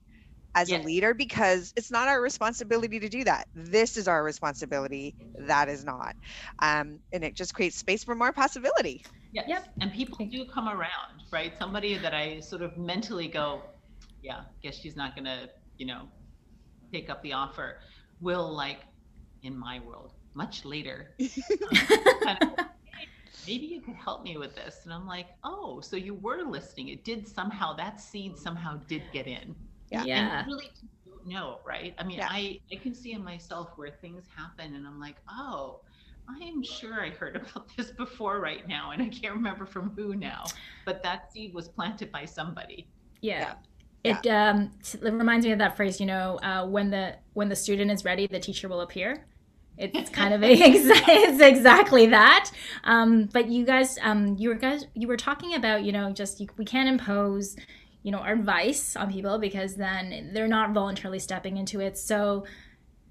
as 0.54 0.70
yes. 0.70 0.82
a 0.82 0.86
leader 0.86 1.14
because 1.14 1.72
it's 1.76 1.90
not 1.90 2.08
our 2.08 2.20
responsibility 2.20 2.98
to 2.98 3.08
do 3.08 3.24
that. 3.24 3.48
This 3.54 3.96
is 3.96 4.08
our 4.08 4.24
responsibility. 4.24 5.14
That 5.38 5.68
is 5.68 5.84
not. 5.84 6.16
Um, 6.60 6.98
and 7.12 7.22
it 7.22 7.34
just 7.34 7.54
creates 7.54 7.76
space 7.76 8.02
for 8.02 8.14
more 8.14 8.32
possibility. 8.32 9.04
Yes. 9.32 9.44
yep. 9.46 9.68
And 9.80 9.92
people 9.92 10.24
do 10.26 10.46
come 10.46 10.68
around 10.68 11.18
right? 11.30 11.52
Somebody 11.58 11.98
that 11.98 12.14
i 12.14 12.40
sort 12.40 12.62
of 12.62 12.76
mentally 12.78 13.28
go 13.28 13.62
yeah 14.22 14.40
guess 14.62 14.78
she's 14.78 14.96
not 14.96 15.14
gonna 15.14 15.48
you 15.76 15.86
know 15.86 16.08
take 16.92 17.10
up 17.10 17.22
the 17.22 17.32
offer 17.32 17.80
will 18.20 18.50
like 18.50 18.80
in 19.42 19.56
my 19.56 19.80
world 19.80 20.12
much 20.34 20.64
later. 20.64 21.14
Um, 21.20 21.28
kind 22.22 22.38
of, 22.42 22.66
Maybe 23.46 23.66
you 23.66 23.80
could 23.80 23.94
help 23.94 24.24
me 24.24 24.36
with 24.36 24.54
this. 24.54 24.80
And 24.84 24.92
I'm 24.92 25.06
like, 25.06 25.28
oh, 25.42 25.80
so 25.80 25.96
you 25.96 26.14
were 26.14 26.42
listening. 26.42 26.88
It 26.88 27.02
did 27.02 27.26
somehow, 27.26 27.74
that 27.76 27.98
seed 27.98 28.36
somehow 28.36 28.78
did 28.88 29.02
get 29.12 29.26
in. 29.26 29.54
Yeah. 29.90 30.04
yeah. 30.04 30.38
And 30.40 30.46
really 30.46 30.70
don't 31.06 31.26
know, 31.26 31.60
right? 31.66 31.94
I 31.98 32.04
mean, 32.04 32.18
yeah. 32.18 32.28
I, 32.30 32.60
I 32.70 32.76
can 32.76 32.94
see 32.94 33.12
in 33.12 33.24
myself 33.24 33.70
where 33.76 33.90
things 33.90 34.24
happen 34.36 34.74
and 34.74 34.86
I'm 34.86 35.00
like, 35.00 35.16
oh, 35.30 35.80
I 36.28 36.44
am 36.44 36.62
sure 36.62 37.00
I 37.00 37.10
heard 37.10 37.36
about 37.54 37.68
this 37.76 37.90
before 37.90 38.40
right 38.40 38.66
now, 38.68 38.90
and 38.90 39.02
I 39.02 39.08
can't 39.08 39.34
remember 39.34 39.66
from 39.66 39.90
who 39.96 40.14
now, 40.14 40.44
but 40.84 41.02
that 41.02 41.32
seed 41.32 41.54
was 41.54 41.68
planted 41.68 42.12
by 42.12 42.24
somebody. 42.24 42.86
Yeah. 43.20 43.54
it 44.04 44.26
um, 44.26 44.70
it 44.92 45.02
reminds 45.02 45.46
me 45.46 45.52
of 45.52 45.58
that 45.58 45.76
phrase, 45.76 45.98
you 45.98 46.06
know, 46.06 46.38
uh, 46.42 46.66
when 46.66 46.90
the 46.90 47.16
when 47.32 47.48
the 47.48 47.56
student 47.56 47.90
is 47.90 48.04
ready, 48.04 48.26
the 48.26 48.38
teacher 48.38 48.68
will 48.68 48.82
appear. 48.82 49.26
It's 49.78 50.10
kind 50.10 50.34
of 50.34 50.42
a, 50.42 50.52
it's 50.52 51.40
exactly 51.40 52.06
that. 52.06 52.50
Um, 52.84 53.28
but 53.32 53.48
you 53.48 53.64
guys, 53.64 53.98
um, 54.02 54.36
you 54.36 54.48
were 54.48 54.56
guys, 54.56 54.86
you 54.94 55.06
were 55.06 55.16
talking 55.16 55.54
about, 55.54 55.84
you 55.84 55.92
know, 55.92 56.12
just 56.12 56.40
you, 56.40 56.48
we 56.56 56.64
can't 56.64 56.88
impose, 56.88 57.56
you 58.02 58.10
know, 58.10 58.18
our 58.18 58.32
advice 58.32 58.96
on 58.96 59.12
people 59.12 59.38
because 59.38 59.76
then 59.76 60.30
they're 60.32 60.48
not 60.48 60.72
voluntarily 60.72 61.20
stepping 61.20 61.56
into 61.56 61.80
it. 61.80 61.96
So, 61.96 62.44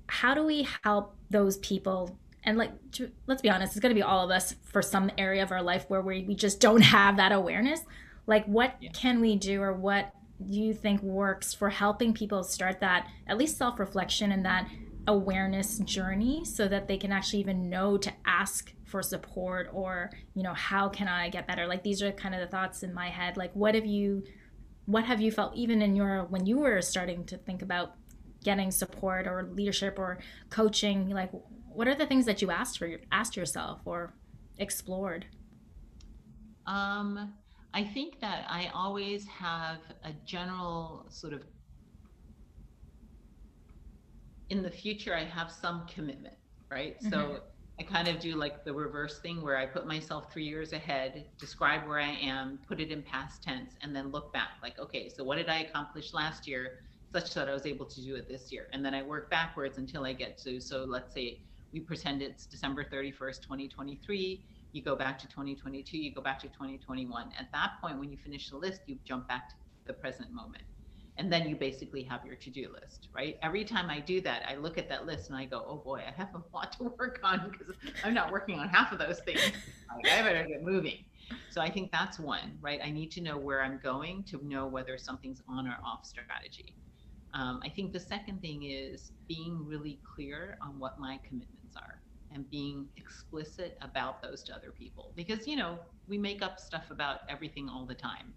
how 0.07 0.33
do 0.33 0.43
we 0.43 0.67
help 0.83 1.15
those 1.29 1.57
people? 1.57 2.17
And 2.43 2.57
like, 2.57 2.71
to, 2.93 3.11
let's 3.27 3.41
be 3.41 3.49
honest, 3.49 3.73
it's 3.73 3.81
going 3.81 3.93
to 3.93 3.99
be 3.99 4.03
all 4.03 4.23
of 4.23 4.31
us 4.31 4.55
for 4.63 4.81
some 4.81 5.09
area 5.17 5.43
of 5.43 5.51
our 5.51 5.61
life 5.61 5.85
where 5.89 6.01
we, 6.01 6.23
we 6.23 6.35
just 6.35 6.59
don't 6.59 6.81
have 6.81 7.17
that 7.17 7.31
awareness. 7.31 7.81
Like, 8.25 8.45
what 8.45 8.75
yeah. 8.81 8.89
can 8.91 9.21
we 9.21 9.35
do, 9.37 9.61
or 9.61 9.73
what 9.73 10.13
do 10.49 10.59
you 10.59 10.73
think 10.73 11.01
works 11.01 11.53
for 11.53 11.69
helping 11.69 12.13
people 12.13 12.43
start 12.43 12.79
that 12.81 13.07
at 13.25 13.37
least 13.37 13.57
self 13.57 13.79
reflection 13.79 14.31
and 14.31 14.45
that 14.45 14.67
awareness 15.07 15.79
journey 15.79 16.43
so 16.43 16.67
that 16.67 16.87
they 16.87 16.97
can 16.97 17.11
actually 17.11 17.39
even 17.39 17.69
know 17.69 17.97
to 17.97 18.11
ask 18.25 18.73
for 18.83 19.01
support 19.01 19.69
or 19.73 20.11
you 20.33 20.43
know 20.43 20.53
how 20.53 20.89
can 20.89 21.07
i 21.07 21.29
get 21.29 21.47
better? 21.47 21.65
Like 21.65 21.83
these 21.83 22.01
are 22.01 22.11
kind 22.11 22.35
of 22.35 22.41
the 22.41 22.47
thoughts 22.47 22.83
in 22.83 22.93
my 22.93 23.09
head. 23.09 23.37
Like 23.37 23.53
what 23.53 23.75
have 23.75 23.85
you 23.85 24.23
what 24.85 25.05
have 25.05 25.21
you 25.21 25.31
felt 25.31 25.55
even 25.55 25.81
in 25.81 25.95
your 25.95 26.25
when 26.25 26.45
you 26.45 26.59
were 26.59 26.81
starting 26.81 27.25
to 27.25 27.37
think 27.37 27.61
about 27.61 27.95
getting 28.43 28.71
support 28.71 29.27
or 29.27 29.49
leadership 29.53 29.97
or 29.97 30.19
coaching? 30.49 31.09
Like 31.09 31.31
what 31.69 31.87
are 31.87 31.95
the 31.95 32.05
things 32.05 32.25
that 32.25 32.41
you 32.41 32.51
asked 32.51 32.77
for 32.77 32.89
asked 33.11 33.37
yourself 33.37 33.81
or 33.85 34.13
explored? 34.57 35.25
Um 36.65 37.33
I 37.73 37.83
think 37.83 38.19
that 38.21 38.45
I 38.49 38.71
always 38.73 39.25
have 39.27 39.79
a 40.03 40.11
general 40.25 41.05
sort 41.09 41.33
of 41.33 41.43
in 44.49 44.63
the 44.63 44.71
future 44.71 45.15
I 45.15 45.23
have 45.23 45.51
some 45.51 45.85
commitment, 45.87 46.35
right? 46.69 46.99
Mm-hmm. 46.99 47.09
So 47.09 47.41
I 47.79 47.83
kind 47.83 48.07
of 48.07 48.19
do 48.19 48.35
like 48.35 48.63
the 48.63 48.73
reverse 48.73 49.19
thing 49.19 49.41
where 49.41 49.57
I 49.57 49.65
put 49.65 49.85
myself 49.85 50.31
three 50.33 50.45
years 50.45 50.73
ahead, 50.73 51.25
describe 51.37 51.87
where 51.87 51.99
I 51.99 52.17
am, 52.21 52.59
put 52.67 52.79
it 52.79 52.91
in 52.91 53.03
past 53.03 53.43
tense, 53.43 53.73
and 53.81 53.95
then 53.95 54.11
look 54.11 54.33
back 54.33 54.49
like, 54.63 54.79
okay, 54.79 55.09
so 55.09 55.23
what 55.23 55.37
did 55.37 55.49
I 55.49 55.59
accomplish 55.59 56.13
last 56.13 56.47
year 56.47 56.79
such 57.13 57.33
that 57.35 57.47
I 57.47 57.53
was 57.53 57.65
able 57.65 57.85
to 57.85 58.01
do 58.01 58.15
it 58.15 58.27
this 58.27 58.51
year? 58.51 58.67
And 58.73 58.83
then 58.83 58.93
I 58.93 59.03
work 59.03 59.29
backwards 59.29 59.77
until 59.77 60.05
I 60.05 60.13
get 60.13 60.37
to, 60.39 60.59
so 60.59 60.85
let's 60.85 61.13
say 61.13 61.41
we 61.71 61.79
pretend 61.79 62.21
it's 62.21 62.45
December 62.45 62.83
31st, 62.83 63.41
2023 63.43 64.43
you 64.77 64.81
go 64.81 64.95
back 64.95 65.17
to 65.19 65.27
2022, 65.27 65.97
you 65.97 66.13
go 66.13 66.21
back 66.21 66.39
to 66.39 66.47
2021. 66.47 67.31
At 67.37 67.51
that 67.51 67.73
point, 67.81 67.99
when 67.99 68.11
you 68.11 68.17
finish 68.17 68.49
the 68.49 68.57
list, 68.57 68.81
you 68.85 68.97
jump 69.03 69.27
back 69.27 69.49
to 69.49 69.55
the 69.85 69.93
present 69.93 70.31
moment. 70.31 70.63
And 71.17 71.31
then 71.33 71.47
you 71.49 71.55
basically 71.55 72.03
have 72.03 72.25
your 72.25 72.35
to 72.35 72.49
do 72.49 72.69
list, 72.79 73.09
right? 73.13 73.37
Every 73.41 73.63
time 73.63 73.89
I 73.89 73.99
do 73.99 74.21
that, 74.21 74.43
I 74.47 74.55
look 74.55 74.77
at 74.77 74.87
that 74.89 75.05
list 75.05 75.29
and 75.29 75.37
I 75.37 75.45
go, 75.45 75.65
oh 75.67 75.77
boy, 75.77 76.03
I 76.07 76.11
have 76.11 76.29
a 76.35 76.41
lot 76.55 76.73
to 76.73 76.93
work 76.97 77.19
on 77.23 77.51
because 77.51 77.75
I'm 78.03 78.13
not 78.13 78.31
working 78.31 78.59
on 78.59 78.69
half 78.69 78.91
of 78.91 78.99
those 78.99 79.19
things. 79.21 79.41
Like, 79.95 80.13
I 80.13 80.21
better 80.21 80.45
get 80.47 80.63
moving. 80.63 81.05
So 81.49 81.59
I 81.59 81.69
think 81.69 81.91
that's 81.91 82.19
one, 82.19 82.57
right? 82.61 82.79
I 82.83 82.91
need 82.91 83.11
to 83.11 83.21
know 83.21 83.37
where 83.37 83.63
I'm 83.63 83.79
going 83.83 84.23
to 84.25 84.45
know 84.45 84.67
whether 84.67 84.97
something's 84.97 85.41
on 85.49 85.67
or 85.67 85.77
off 85.83 86.05
strategy. 86.05 86.75
Um, 87.33 87.61
I 87.63 87.69
think 87.69 87.93
the 87.93 87.99
second 87.99 88.41
thing 88.41 88.63
is 88.63 89.11
being 89.27 89.65
really 89.65 89.99
clear 90.15 90.57
on 90.61 90.79
what 90.79 90.99
my 90.99 91.19
commitments 91.27 91.75
are 91.75 92.01
and 92.33 92.49
being 92.49 92.87
explicit 92.97 93.77
about 93.81 94.21
those 94.21 94.43
to 94.43 94.55
other 94.55 94.71
people 94.71 95.11
because 95.15 95.47
you 95.47 95.55
know 95.55 95.79
we 96.07 96.17
make 96.17 96.41
up 96.41 96.59
stuff 96.59 96.91
about 96.91 97.19
everything 97.29 97.69
all 97.69 97.85
the 97.85 97.95
time 97.95 98.33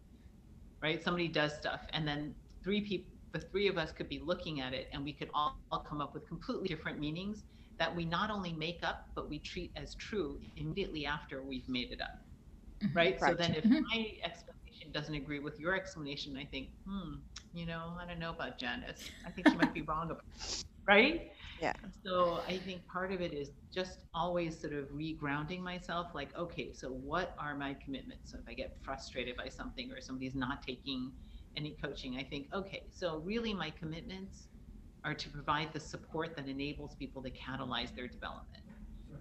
right 0.81 1.03
somebody 1.03 1.29
does 1.29 1.55
stuff 1.55 1.81
and 1.93 2.07
then 2.07 2.35
three 2.63 2.81
people 2.81 3.11
the 3.33 3.39
three 3.39 3.69
of 3.69 3.79
us 3.79 3.93
could 3.93 4.09
be 4.09 4.21
looking 4.25 4.61
at 4.61 4.73
it 4.73 4.89
and 4.93 5.05
we 5.05 5.13
could 5.13 5.31
all, 5.35 5.57
all 5.71 5.79
come 5.79 6.01
up 6.01 6.15
with 6.15 6.27
completely 6.27 6.67
different 6.67 6.99
meanings 6.99 7.45
that 7.79 7.95
we 7.95 8.05
not 8.05 8.31
only 8.31 8.53
make 8.53 8.81
up 8.83 9.09
but 9.15 9.29
we 9.29 9.39
treat 9.39 9.71
as 9.77 9.95
true 9.95 10.41
immediately 10.57 11.07
after 11.07 11.43
we've 11.43 11.69
made 11.69 11.93
it 11.93 12.01
up 12.01 12.21
mm-hmm. 12.83 12.97
right, 12.97 13.21
so 13.21 13.35
then 13.35 13.55
if 13.55 13.65
my 13.65 14.13
explanation 14.25 14.91
doesn't 14.93 15.15
agree 15.15 15.39
with 15.39 15.59
your 15.61 15.75
explanation 15.75 16.37
i 16.37 16.45
think 16.45 16.69
hmm 16.87 17.15
you 17.55 17.67
know 17.67 17.93
i 18.01 18.07
don't 18.07 18.19
know 18.19 18.31
about 18.31 18.59
janice 18.59 19.11
i 19.27 19.31
think 19.31 19.49
she 19.49 19.57
might 19.57 19.73
be 19.73 19.83
wrong 19.83 20.11
about 20.11 20.25
right 20.87 21.31
yeah. 21.61 21.75
So 22.03 22.41
I 22.49 22.57
think 22.57 22.87
part 22.87 23.13
of 23.13 23.21
it 23.21 23.35
is 23.35 23.51
just 23.73 23.99
always 24.15 24.59
sort 24.59 24.73
of 24.73 24.89
regrounding 24.89 25.61
myself 25.61 26.09
like, 26.15 26.35
okay, 26.37 26.73
so 26.73 26.89
what 26.89 27.35
are 27.39 27.55
my 27.55 27.77
commitments? 27.85 28.33
So 28.33 28.39
if 28.39 28.49
I 28.49 28.55
get 28.55 28.79
frustrated 28.83 29.37
by 29.37 29.49
something 29.49 29.93
or 29.93 30.01
somebody's 30.01 30.35
not 30.35 30.63
taking 30.63 31.13
any 31.57 31.77
coaching, 31.83 32.17
I 32.17 32.23
think, 32.23 32.49
okay, 32.55 32.85
so 32.91 33.19
really 33.25 33.53
my 33.53 33.71
commitments 33.71 34.49
are 35.05 35.15
to 35.15 35.29
provide 35.31 35.73
the 35.73 35.81
support 35.81 36.37
that 36.37 36.47
enables 36.49 36.95
people 36.95 37.23
to 37.23 37.31
catalyze 37.31 37.95
their 37.95 38.07
development. 38.07 38.63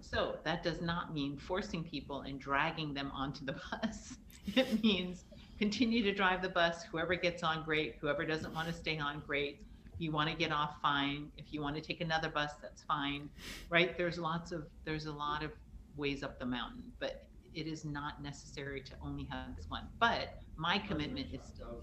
So 0.02 0.36
that 0.44 0.62
does 0.62 0.80
not 0.80 1.12
mean 1.12 1.36
forcing 1.36 1.84
people 1.84 2.22
and 2.22 2.40
dragging 2.40 2.94
them 2.94 3.10
onto 3.14 3.44
the 3.44 3.52
bus. 3.70 4.14
it 4.46 4.82
means 4.82 5.24
continue 5.58 6.02
to 6.02 6.12
drive 6.14 6.42
the 6.42 6.48
bus. 6.48 6.84
Whoever 6.84 7.14
gets 7.16 7.42
on, 7.42 7.64
great. 7.64 7.96
Whoever 8.00 8.24
doesn't 8.24 8.54
want 8.54 8.68
to 8.68 8.74
stay 8.74 8.98
on, 8.98 9.22
great 9.26 9.60
you 10.00 10.10
want 10.10 10.30
to 10.30 10.34
get 10.34 10.50
off 10.50 10.76
fine 10.80 11.30
if 11.36 11.52
you 11.52 11.60
want 11.60 11.76
to 11.76 11.82
take 11.82 12.00
another 12.00 12.30
bus 12.30 12.52
that's 12.62 12.82
fine 12.82 13.28
right 13.68 13.98
there's 13.98 14.18
lots 14.18 14.50
of 14.50 14.66
there's 14.84 15.06
a 15.06 15.12
lot 15.12 15.44
of 15.44 15.50
ways 15.96 16.22
up 16.22 16.38
the 16.38 16.46
mountain 16.46 16.82
but 16.98 17.26
it 17.54 17.66
is 17.66 17.84
not 17.84 18.22
necessary 18.22 18.80
to 18.80 18.92
only 19.04 19.26
have 19.30 19.54
this 19.56 19.68
one 19.68 19.86
but 19.98 20.40
my 20.56 20.78
commitment 20.78 21.26
is 21.32 21.40
still 21.44 21.82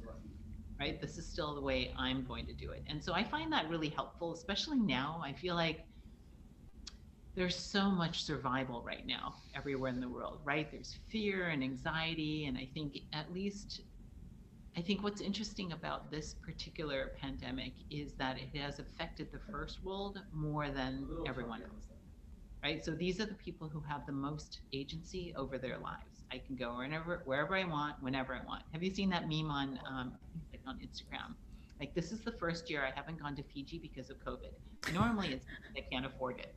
right 0.80 1.02
this 1.02 1.18
is 1.18 1.28
still 1.28 1.56
the 1.56 1.62
way 1.62 1.94
i'm 1.98 2.24
going 2.26 2.46
to 2.46 2.54
do 2.54 2.72
it 2.72 2.84
and 2.88 3.04
so 3.04 3.14
i 3.14 3.24
find 3.24 3.52
that 3.52 3.70
really 3.70 3.90
helpful 3.90 4.34
especially 4.34 4.80
now 4.80 5.22
i 5.24 5.34
feel 5.34 5.56
like 5.56 5.86
there's 7.36 7.56
so 7.56 7.92
much 7.92 8.24
survival 8.24 8.82
right 8.84 9.06
now 9.06 9.36
everywhere 9.56 9.92
in 9.92 10.00
the 10.00 10.10
world 10.10 10.40
right 10.44 10.72
there's 10.72 10.98
fear 11.10 11.50
and 11.50 11.64
anxiety 11.64 12.46
and 12.46 12.58
i 12.58 12.68
think 12.74 12.98
at 13.14 13.32
least 13.34 13.82
I 14.78 14.82
think 14.82 15.02
what's 15.02 15.22
interesting 15.22 15.72
about 15.72 16.12
this 16.12 16.36
particular 16.36 17.14
pandemic 17.20 17.74
is 17.90 18.14
that 18.20 18.38
it 18.38 18.56
has 18.56 18.78
affected 18.78 19.32
the 19.32 19.40
first 19.52 19.84
world 19.84 20.22
more 20.32 20.70
than 20.70 21.08
everyone 21.28 21.64
else. 21.64 21.88
Right? 22.64 22.86
So 22.86 22.92
these 22.92 23.20
are 23.20 23.26
the 23.26 23.34
people 23.34 23.70
who 23.70 23.82
have 23.82 24.06
the 24.06 24.12
most 24.12 24.62
agency 24.74 25.34
over 25.36 25.58
their 25.58 25.80
lives. 25.80 26.26
I 26.32 26.38
can 26.46 26.56
go 26.56 26.76
wherever 26.78 27.24
wherever 27.26 27.56
I 27.56 27.64
want, 27.64 27.96
whenever 28.02 28.36
I 28.36 28.46
want. 28.46 28.64
Have 28.72 28.84
you 28.84 28.94
seen 28.94 29.10
that 29.10 29.28
meme 29.28 29.50
on 29.50 29.80
um, 29.90 30.14
on 30.68 30.78
Instagram? 30.78 31.34
Like 31.80 31.94
this 31.94 32.12
is 32.12 32.22
the 32.22 32.32
first 32.32 32.70
year 32.70 32.84
I 32.84 32.92
haven't 32.96 33.22
gone 33.22 33.36
to 33.36 33.44
Fiji 33.44 33.80
because 33.80 34.10
of 34.10 34.18
COVID. 34.24 34.52
Normally 34.94 35.34
it's 35.34 35.46
I 35.76 35.82
can't 35.92 36.06
afford 36.06 36.40
it. 36.40 36.56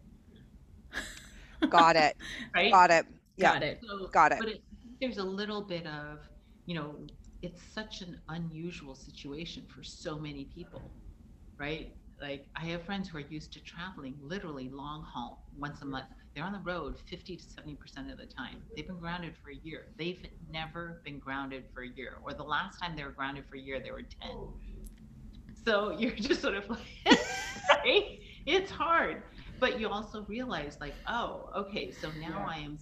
Got 1.69 1.97
it. 1.97 2.17
right? 2.55 2.73
Got 2.73 2.91
it. 2.91 3.07
Yeah. 3.37 3.55
Got 3.55 3.63
it. 3.63 3.81
So, 3.87 4.07
Got 4.09 4.33
it. 4.33 4.39
But 4.39 4.49
it, 4.49 4.63
there's 5.01 5.19
a 5.19 5.25
little 5.25 5.63
bit 5.63 5.87
of, 5.87 6.19
you 6.67 6.75
know, 6.75 6.95
it's 7.43 7.61
such 7.75 8.03
an 8.03 8.19
unusual 8.29 8.95
situation 8.95 9.65
for 9.75 9.83
so 9.83 10.19
many 10.19 10.45
people, 10.45 10.83
right? 11.59 11.93
Like 12.21 12.47
I 12.55 12.65
have 12.67 12.83
friends 12.83 13.09
who 13.09 13.19
are 13.19 13.23
used 13.23 13.53
to 13.55 13.61
traveling 13.61 14.15
literally 14.21 14.69
long 14.69 15.03
haul 15.03 15.45
once 15.59 15.81
a 15.81 15.85
mm. 15.85 15.91
month. 15.91 16.07
They're 16.35 16.45
on 16.45 16.53
the 16.53 16.61
road 16.61 16.99
50 17.09 17.37
to 17.37 17.43
70% 17.43 18.11
of 18.13 18.19
the 18.19 18.27
time. 18.27 18.63
They've 18.77 18.87
been 18.87 18.99
grounded 19.01 19.35
for 19.43 19.51
a 19.51 19.57
year. 19.63 19.87
They've 19.99 20.25
never 20.51 21.01
been 21.05 21.19
grounded 21.19 21.65
for 21.75 21.83
a 21.83 21.89
year. 21.89 22.19
Or 22.23 22.33
the 22.35 22.45
last 22.45 22.79
time 22.81 22.97
they 22.97 23.05
were 23.05 23.11
grounded 23.11 23.45
for 23.49 23.57
a 23.57 23.61
year, 23.61 23.81
they 23.81 23.91
were 23.91 24.03
10. 24.03 24.31
So 25.65 25.91
you're 25.99 26.11
just 26.17 26.41
sort 26.43 26.55
of 26.55 26.69
like, 26.71 26.81
right? 27.71 28.19
It's 28.47 28.71
hard. 28.71 29.23
But 29.59 29.79
you 29.81 29.89
also 29.89 30.25
realize 30.29 30.79
like, 30.81 30.97
oh, 31.07 31.51
okay, 31.57 31.91
so 31.91 32.11
now 32.13 32.47
I 32.49 32.59
am 32.59 32.79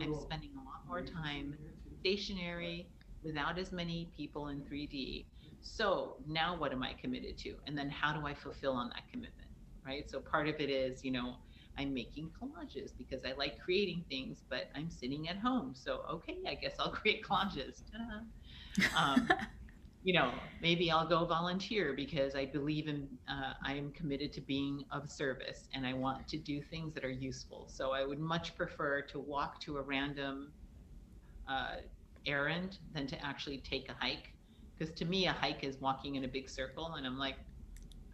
I'm 0.00 0.14
spending 0.14 0.50
a 0.54 0.58
lot 0.64 0.86
more 0.86 1.02
time 1.02 1.56
stationary 2.00 2.88
without 3.22 3.58
as 3.58 3.72
many 3.72 4.10
people 4.16 4.48
in 4.48 4.62
3D. 4.62 5.26
So 5.60 6.16
now 6.26 6.56
what 6.56 6.72
am 6.72 6.82
I 6.82 6.94
committed 6.94 7.36
to? 7.38 7.56
And 7.66 7.76
then 7.76 7.90
how 7.90 8.12
do 8.12 8.26
I 8.26 8.34
fulfill 8.34 8.72
on 8.72 8.88
that 8.90 9.02
commitment? 9.10 9.48
Right. 9.84 10.08
So 10.10 10.20
part 10.20 10.48
of 10.48 10.56
it 10.60 10.70
is, 10.70 11.04
you 11.04 11.10
know, 11.10 11.36
I'm 11.78 11.94
making 11.94 12.32
collages 12.40 12.90
because 12.98 13.24
I 13.24 13.34
like 13.38 13.58
creating 13.58 14.04
things, 14.08 14.42
but 14.50 14.70
I'm 14.74 14.90
sitting 14.90 15.28
at 15.28 15.38
home. 15.38 15.74
So, 15.74 16.02
okay, 16.10 16.36
I 16.48 16.54
guess 16.54 16.74
I'll 16.80 16.90
create 16.92 17.24
collages. 17.24 17.82
Um, 18.96 19.28
you 20.02 20.14
know, 20.14 20.32
maybe 20.60 20.90
I'll 20.90 21.08
go 21.08 21.24
volunteer 21.24 21.94
because 21.94 22.34
I 22.34 22.46
believe 22.46 22.88
in, 22.88 23.08
uh, 23.28 23.54
I 23.64 23.74
am 23.74 23.92
committed 23.92 24.32
to 24.34 24.40
being 24.40 24.84
of 24.90 25.10
service 25.10 25.68
and 25.74 25.86
I 25.86 25.94
want 25.94 26.28
to 26.28 26.38
do 26.38 26.62
things 26.62 26.94
that 26.94 27.04
are 27.04 27.10
useful. 27.10 27.68
So 27.70 27.92
I 27.92 28.04
would 28.04 28.20
much 28.20 28.56
prefer 28.56 29.02
to 29.02 29.20
walk 29.20 29.60
to 29.62 29.78
a 29.78 29.82
random 29.82 30.52
uh, 31.48 31.76
errand 32.26 32.78
than 32.92 33.06
to 33.08 33.24
actually 33.24 33.58
take 33.58 33.88
a 33.88 33.94
hike. 33.94 34.34
Because 34.78 34.94
to 34.94 35.04
me, 35.04 35.26
a 35.26 35.32
hike 35.32 35.64
is 35.64 35.80
walking 35.80 36.14
in 36.16 36.24
a 36.24 36.28
big 36.28 36.48
circle, 36.48 36.94
and 36.96 37.06
I'm 37.06 37.18
like, 37.18 37.36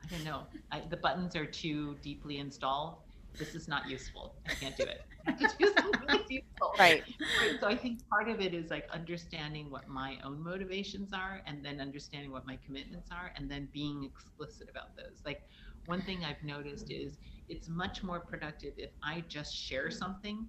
I 0.03 0.09
don't 0.09 0.25
know, 0.25 0.47
I, 0.73 0.83
the 0.91 0.97
buttons 0.97 1.37
are 1.37 1.47
too 1.47 1.97
deeply 2.03 2.39
installed. 2.39 2.99
This 3.39 3.55
is 3.55 3.69
not 3.69 3.89
useful. 3.89 4.37
I 4.49 4.55
can't 4.55 4.77
do 4.77 4.85
it. 4.85 5.03
I 5.27 5.31
have 5.33 5.39
to 5.39 5.57
do 5.59 5.73
something 5.77 6.21
useful. 6.29 6.75
Right. 6.79 7.03
right. 7.41 7.61
So 7.61 7.67
I 7.67 7.77
think 7.77 8.09
part 8.09 8.29
of 8.29 8.41
it 8.41 8.55
is 8.55 8.71
like 8.71 8.89
understanding 8.91 9.71
what 9.71 9.89
my 9.89 10.19
own 10.25 10.43
motivations 10.43 11.13
are 11.13 11.43
and 11.47 11.65
then 11.65 11.81
understanding 11.81 12.31
what 12.31 12.47
my 12.47 12.59
commitments 12.65 13.11
are 13.11 13.33
and 13.37 13.51
then 13.51 13.69
being 13.73 14.05
explicit 14.05 14.69
about 14.71 14.97
those. 14.97 15.23
Like 15.25 15.43
one 15.87 16.03
thing 16.03 16.25
I've 16.25 16.43
noticed 16.43 16.91
is 16.91 17.19
it's 17.49 17.69
much 17.69 18.03
more 18.03 18.21
productive 18.21 18.75
if 18.77 18.91
I 19.03 19.25
just 19.29 19.55
share 19.55 19.91
something 19.91 20.47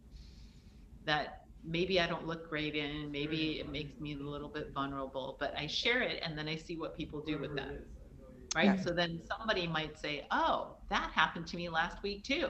that 1.06 1.46
maybe 1.64 2.00
I 2.00 2.08
don't 2.08 2.28
look 2.28 2.50
great 2.50 2.76
in, 2.76 3.12
maybe 3.12 3.38
mm-hmm. 3.38 3.68
it 3.68 3.72
makes 3.72 4.00
me 4.00 4.14
a 4.14 4.18
little 4.18 4.50
bit 4.50 4.72
vulnerable, 4.74 5.38
but 5.40 5.54
I 5.58 5.68
share 5.68 6.02
it 6.02 6.22
and 6.24 6.38
then 6.38 6.48
I 6.48 6.56
see 6.56 6.78
what 6.78 6.96
people 6.96 7.22
do 7.22 7.38
with 7.38 7.56
that. 7.56 7.70
Mm-hmm. 7.70 7.84
Right. 8.56 8.66
Yeah. 8.66 8.82
So 8.82 8.92
then 8.92 9.20
somebody 9.28 9.68
might 9.68 10.00
say, 10.00 10.26
Oh, 10.32 10.78
that 10.90 11.12
happened 11.12 11.46
to 11.48 11.58
me 11.58 11.68
last 11.68 12.02
week 12.04 12.24
too. 12.24 12.50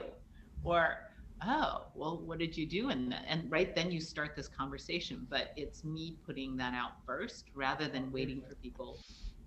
Or, 0.66 0.98
Oh, 1.44 1.86
well, 1.94 2.22
what 2.24 2.38
did 2.38 2.56
you 2.56 2.66
do 2.66 2.88
in 2.90 3.10
that? 3.10 3.24
And 3.28 3.50
right 3.50 3.74
then 3.74 3.90
you 3.90 4.00
start 4.00 4.34
this 4.34 4.48
conversation, 4.48 5.26
but 5.28 5.52
it's 5.56 5.84
me 5.84 6.16
putting 6.24 6.56
that 6.56 6.72
out 6.72 6.92
first 7.04 7.50
rather 7.54 7.88
than 7.88 8.10
waiting 8.10 8.42
for 8.48 8.54
people 8.56 8.98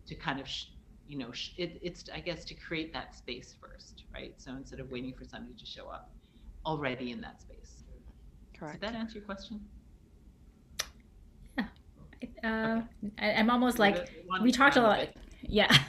to 0.05 0.15
kind 0.15 0.39
of, 0.39 0.47
sh- 0.47 0.67
you 1.08 1.17
know, 1.17 1.32
sh- 1.32 1.53
it, 1.58 1.79
it's, 1.82 2.05
I 2.13 2.19
guess, 2.19 2.45
to 2.45 2.53
create 2.53 2.93
that 2.93 3.15
space 3.15 3.55
first. 3.60 4.03
Right. 4.13 4.36
So 4.38 4.51
instead 4.51 4.79
of 4.79 4.91
waiting 4.91 5.13
for 5.13 5.25
somebody 5.25 5.55
to 5.55 5.65
show 5.65 5.88
up 5.88 6.12
already 6.65 7.12
in 7.12 7.21
that 7.21 7.41
space. 7.41 7.84
Correct. 8.58 8.82
Did 8.82 8.89
that 8.89 8.95
answer 8.95 9.17
your 9.17 9.25
question? 9.25 9.60
Yeah. 11.58 11.65
Uh, 12.43 12.82
okay. 13.03 13.13
I, 13.17 13.29
am 13.32 13.49
almost 13.49 13.79
like 13.79 14.10
we 14.43 14.51
talked 14.51 14.75
a 14.75 14.82
lot. 14.82 15.08
Yeah. 15.41 15.75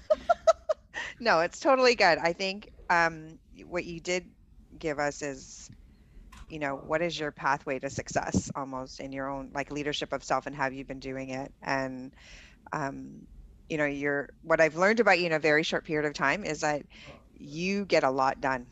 no, 1.20 1.40
it's 1.40 1.60
totally 1.60 1.94
good. 1.94 2.18
I 2.18 2.32
think 2.32 2.70
um, 2.90 3.38
what 3.64 3.84
you 3.84 4.00
did 4.00 4.30
give 4.78 4.98
us 4.98 5.22
is, 5.22 5.70
you 6.48 6.58
know, 6.58 6.76
what 6.76 7.02
is 7.02 7.18
your 7.18 7.32
pathway 7.32 7.78
to 7.78 7.90
success 7.90 8.50
almost 8.54 9.00
in 9.00 9.12
your 9.12 9.28
own 9.28 9.50
like 9.54 9.70
leadership 9.70 10.12
of 10.12 10.22
self 10.24 10.46
and 10.46 10.54
have 10.56 10.72
you 10.74 10.84
been 10.84 11.00
doing 11.00 11.30
it? 11.30 11.52
And, 11.62 12.12
um, 12.72 13.26
you 13.68 13.78
know, 13.78 13.86
you're 13.86 14.28
what 14.42 14.60
I've 14.60 14.76
learned 14.76 15.00
about 15.00 15.18
you 15.18 15.26
in 15.26 15.32
a 15.32 15.38
very 15.38 15.62
short 15.62 15.84
period 15.86 16.06
of 16.06 16.14
time 16.14 16.44
is 16.44 16.60
that 16.60 16.82
you 17.32 17.84
get 17.86 18.04
a 18.04 18.10
lot 18.10 18.40
done. 18.40 18.68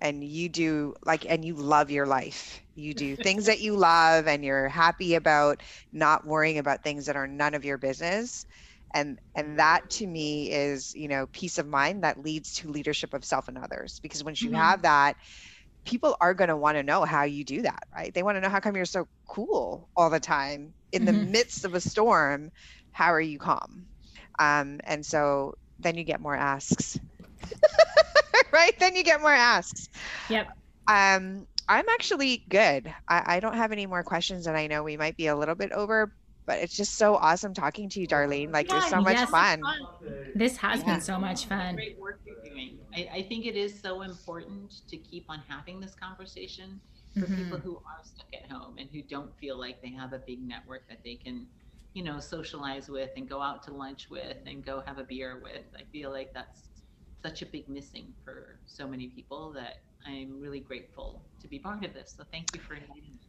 And 0.00 0.22
you 0.24 0.48
do 0.48 0.94
like 1.04 1.24
and 1.28 1.44
you 1.44 1.54
love 1.54 1.90
your 1.90 2.06
life. 2.06 2.60
You 2.74 2.94
do 2.94 3.16
things 3.16 3.46
that 3.46 3.60
you 3.60 3.76
love 3.76 4.26
and 4.26 4.44
you're 4.44 4.68
happy 4.68 5.14
about 5.14 5.62
not 5.92 6.24
worrying 6.26 6.58
about 6.58 6.82
things 6.82 7.06
that 7.06 7.16
are 7.16 7.26
none 7.26 7.54
of 7.54 7.64
your 7.64 7.78
business 7.78 8.44
and 8.94 9.18
and 9.34 9.58
that 9.58 9.88
to 9.90 10.06
me 10.06 10.50
is 10.50 10.94
you 10.94 11.08
know 11.08 11.26
peace 11.32 11.58
of 11.58 11.66
mind 11.66 12.04
that 12.04 12.22
leads 12.22 12.54
to 12.54 12.70
leadership 12.70 13.14
of 13.14 13.24
self 13.24 13.48
and 13.48 13.58
others 13.58 14.00
because 14.00 14.24
once 14.24 14.42
you 14.42 14.50
mm-hmm. 14.50 14.60
have 14.60 14.82
that 14.82 15.16
people 15.84 16.16
are 16.20 16.34
going 16.34 16.48
to 16.48 16.56
want 16.56 16.76
to 16.76 16.82
know 16.82 17.04
how 17.04 17.22
you 17.22 17.44
do 17.44 17.62
that 17.62 17.84
right 17.94 18.14
they 18.14 18.22
want 18.22 18.36
to 18.36 18.40
know 18.40 18.48
how 18.48 18.60
come 18.60 18.76
you're 18.76 18.84
so 18.84 19.06
cool 19.26 19.88
all 19.96 20.10
the 20.10 20.20
time 20.20 20.72
in 20.92 21.04
mm-hmm. 21.04 21.18
the 21.18 21.26
midst 21.26 21.64
of 21.64 21.74
a 21.74 21.80
storm 21.80 22.50
how 22.92 23.12
are 23.12 23.20
you 23.20 23.38
calm 23.38 23.84
um, 24.38 24.80
and 24.84 25.04
so 25.04 25.56
then 25.80 25.96
you 25.96 26.04
get 26.04 26.20
more 26.20 26.36
asks 26.36 26.98
right? 28.52 28.78
Then 28.78 28.96
you 28.96 29.02
get 29.02 29.20
more 29.20 29.32
asks. 29.32 29.88
Yep. 30.28 30.48
Um, 30.86 31.46
I'm 31.68 31.88
actually 31.88 32.44
good. 32.48 32.92
I, 33.08 33.36
I 33.36 33.40
don't 33.40 33.56
have 33.56 33.72
any 33.72 33.86
more 33.86 34.02
questions, 34.02 34.46
and 34.46 34.56
I 34.56 34.66
know 34.66 34.82
we 34.82 34.96
might 34.96 35.16
be 35.16 35.26
a 35.26 35.36
little 35.36 35.54
bit 35.54 35.72
over, 35.72 36.12
but 36.48 36.60
it's 36.60 36.74
just 36.74 36.94
so 36.94 37.14
awesome 37.16 37.52
talking 37.52 37.90
to 37.90 38.00
you, 38.00 38.08
Darlene. 38.08 38.50
Like, 38.50 38.70
yeah, 38.70 38.78
it's 38.78 38.88
so 38.88 39.02
much 39.02 39.18
yes, 39.18 39.28
fun. 39.28 39.60
fun. 39.60 40.32
This 40.34 40.56
has 40.56 40.80
yeah. 40.80 40.86
been 40.86 41.00
so 41.02 41.18
much 41.18 41.44
fun. 41.44 41.74
Great 41.74 41.98
work 42.00 42.20
you're 42.24 42.42
doing. 42.42 42.78
I, 42.96 43.08
I, 43.12 43.22
think 43.22 43.44
it 43.44 43.54
is 43.54 43.78
so 43.78 44.00
important 44.00 44.80
to 44.88 44.96
keep 44.96 45.26
on 45.28 45.42
having 45.46 45.78
this 45.78 45.94
conversation 45.94 46.80
for 47.12 47.26
mm-hmm. 47.26 47.44
people 47.44 47.58
who 47.58 47.76
are 47.76 48.02
stuck 48.02 48.32
at 48.32 48.50
home 48.50 48.76
and 48.78 48.88
who 48.90 49.02
don't 49.02 49.30
feel 49.38 49.60
like 49.60 49.82
they 49.82 49.90
have 49.90 50.14
a 50.14 50.18
big 50.18 50.40
network 50.40 50.88
that 50.88 51.04
they 51.04 51.16
can, 51.16 51.46
you 51.92 52.02
know, 52.02 52.18
socialize 52.18 52.88
with 52.88 53.10
and 53.18 53.28
go 53.28 53.42
out 53.42 53.62
to 53.64 53.70
lunch 53.70 54.08
with 54.08 54.38
and 54.46 54.64
go 54.64 54.82
have 54.86 54.96
a 54.96 55.04
beer 55.04 55.38
with. 55.42 55.66
I 55.76 55.82
feel 55.92 56.10
like 56.10 56.32
that's 56.32 56.62
such 57.22 57.42
a 57.42 57.46
big 57.46 57.68
missing 57.68 58.14
for 58.24 58.56
so 58.64 58.88
many 58.88 59.08
people 59.08 59.52
that 59.52 59.80
I'm 60.06 60.40
really 60.40 60.60
grateful 60.60 61.20
to 61.42 61.46
be 61.46 61.58
part 61.58 61.84
of 61.84 61.92
this. 61.92 62.14
So 62.16 62.24
thank 62.32 62.54
you 62.54 62.60
for 62.62 62.72
inviting 62.72 63.02
me. 63.02 63.27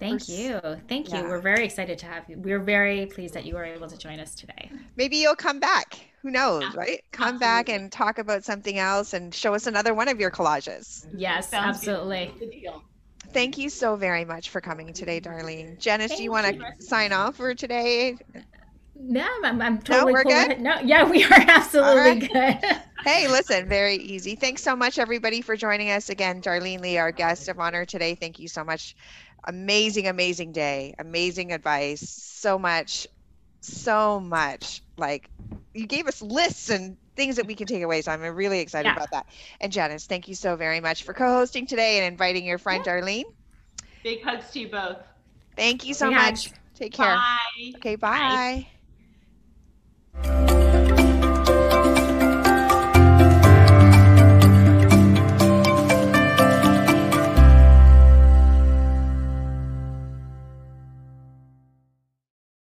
Thank 0.00 0.28
you. 0.28 0.58
Thank 0.88 1.10
yeah. 1.10 1.22
you. 1.22 1.28
We're 1.28 1.40
very 1.40 1.64
excited 1.64 1.98
to 1.98 2.06
have 2.06 2.24
you. 2.28 2.38
We're 2.38 2.58
very 2.58 3.06
pleased 3.06 3.34
that 3.34 3.44
you 3.44 3.54
were 3.54 3.64
able 3.64 3.86
to 3.86 3.98
join 3.98 4.18
us 4.18 4.34
today. 4.34 4.70
Maybe 4.96 5.18
you'll 5.18 5.36
come 5.36 5.60
back. 5.60 6.00
Who 6.22 6.30
knows, 6.30 6.62
yeah. 6.62 6.80
right? 6.80 7.04
Come 7.12 7.34
absolutely. 7.34 7.44
back 7.44 7.68
and 7.68 7.92
talk 7.92 8.18
about 8.18 8.44
something 8.44 8.78
else 8.78 9.12
and 9.12 9.34
show 9.34 9.54
us 9.54 9.66
another 9.66 9.94
one 9.94 10.08
of 10.08 10.18
your 10.18 10.30
collages. 10.30 11.06
Yes, 11.14 11.52
absolutely. 11.52 12.32
Thank 13.32 13.58
you 13.58 13.68
so 13.68 13.94
very 13.94 14.24
much 14.24 14.50
for 14.50 14.60
coming 14.60 14.92
today, 14.92 15.20
Darlene. 15.20 15.78
Janice, 15.78 16.08
Thank 16.08 16.18
do 16.18 16.24
you 16.24 16.30
want 16.30 16.46
to 16.46 16.82
sign 16.82 17.12
off 17.12 17.36
for 17.36 17.54
today? 17.54 18.16
No, 19.02 19.26
I'm, 19.44 19.62
I'm 19.62 19.78
totally 19.80 20.12
no, 20.12 20.18
we're 20.18 20.22
cool 20.24 20.32
good. 20.32 20.60
No, 20.60 20.78
yeah, 20.80 21.08
we 21.08 21.24
are 21.24 21.28
absolutely 21.32 22.28
right. 22.28 22.60
good. 22.60 22.80
hey, 23.04 23.28
listen, 23.28 23.66
very 23.66 23.96
easy. 23.96 24.34
Thanks 24.34 24.62
so 24.62 24.76
much, 24.76 24.98
everybody, 24.98 25.40
for 25.40 25.56
joining 25.56 25.90
us 25.90 26.10
again. 26.10 26.42
Darlene 26.42 26.80
Lee, 26.80 26.98
our 26.98 27.12
guest 27.12 27.48
of 27.48 27.58
honor 27.58 27.86
today. 27.86 28.14
Thank 28.14 28.38
you 28.38 28.48
so 28.48 28.62
much. 28.62 28.94
Amazing, 29.44 30.06
amazing 30.06 30.52
day. 30.52 30.94
Amazing 30.98 31.52
advice. 31.52 32.08
So 32.08 32.58
much, 32.58 33.06
so 33.60 34.20
much. 34.20 34.82
Like 34.96 35.28
you 35.74 35.86
gave 35.86 36.06
us 36.06 36.22
lists 36.22 36.70
and 36.70 36.96
things 37.16 37.36
that 37.36 37.46
we 37.46 37.54
can 37.54 37.66
take 37.66 37.82
away. 37.82 38.02
So 38.02 38.12
I'm 38.12 38.22
really 38.22 38.60
excited 38.60 38.88
yeah. 38.88 38.96
about 38.96 39.10
that. 39.12 39.26
And 39.60 39.72
Janice, 39.72 40.06
thank 40.06 40.28
you 40.28 40.34
so 40.34 40.56
very 40.56 40.80
much 40.80 41.02
for 41.02 41.12
co-hosting 41.12 41.66
today 41.66 41.98
and 41.98 42.06
inviting 42.06 42.44
your 42.44 42.58
friend 42.58 42.84
yeah. 42.84 43.00
Darlene. 43.00 43.24
Big 44.02 44.22
hugs 44.22 44.50
to 44.52 44.60
you 44.60 44.68
both. 44.68 44.98
Thank 45.56 45.86
you 45.86 45.94
so 45.94 46.08
Big 46.08 46.16
much. 46.16 46.46
Hugs. 46.46 46.58
Take 46.74 46.92
care. 46.92 47.16
Bye. 47.16 47.72
Okay, 47.76 47.96
bye. 47.96 48.66
bye. 50.22 51.19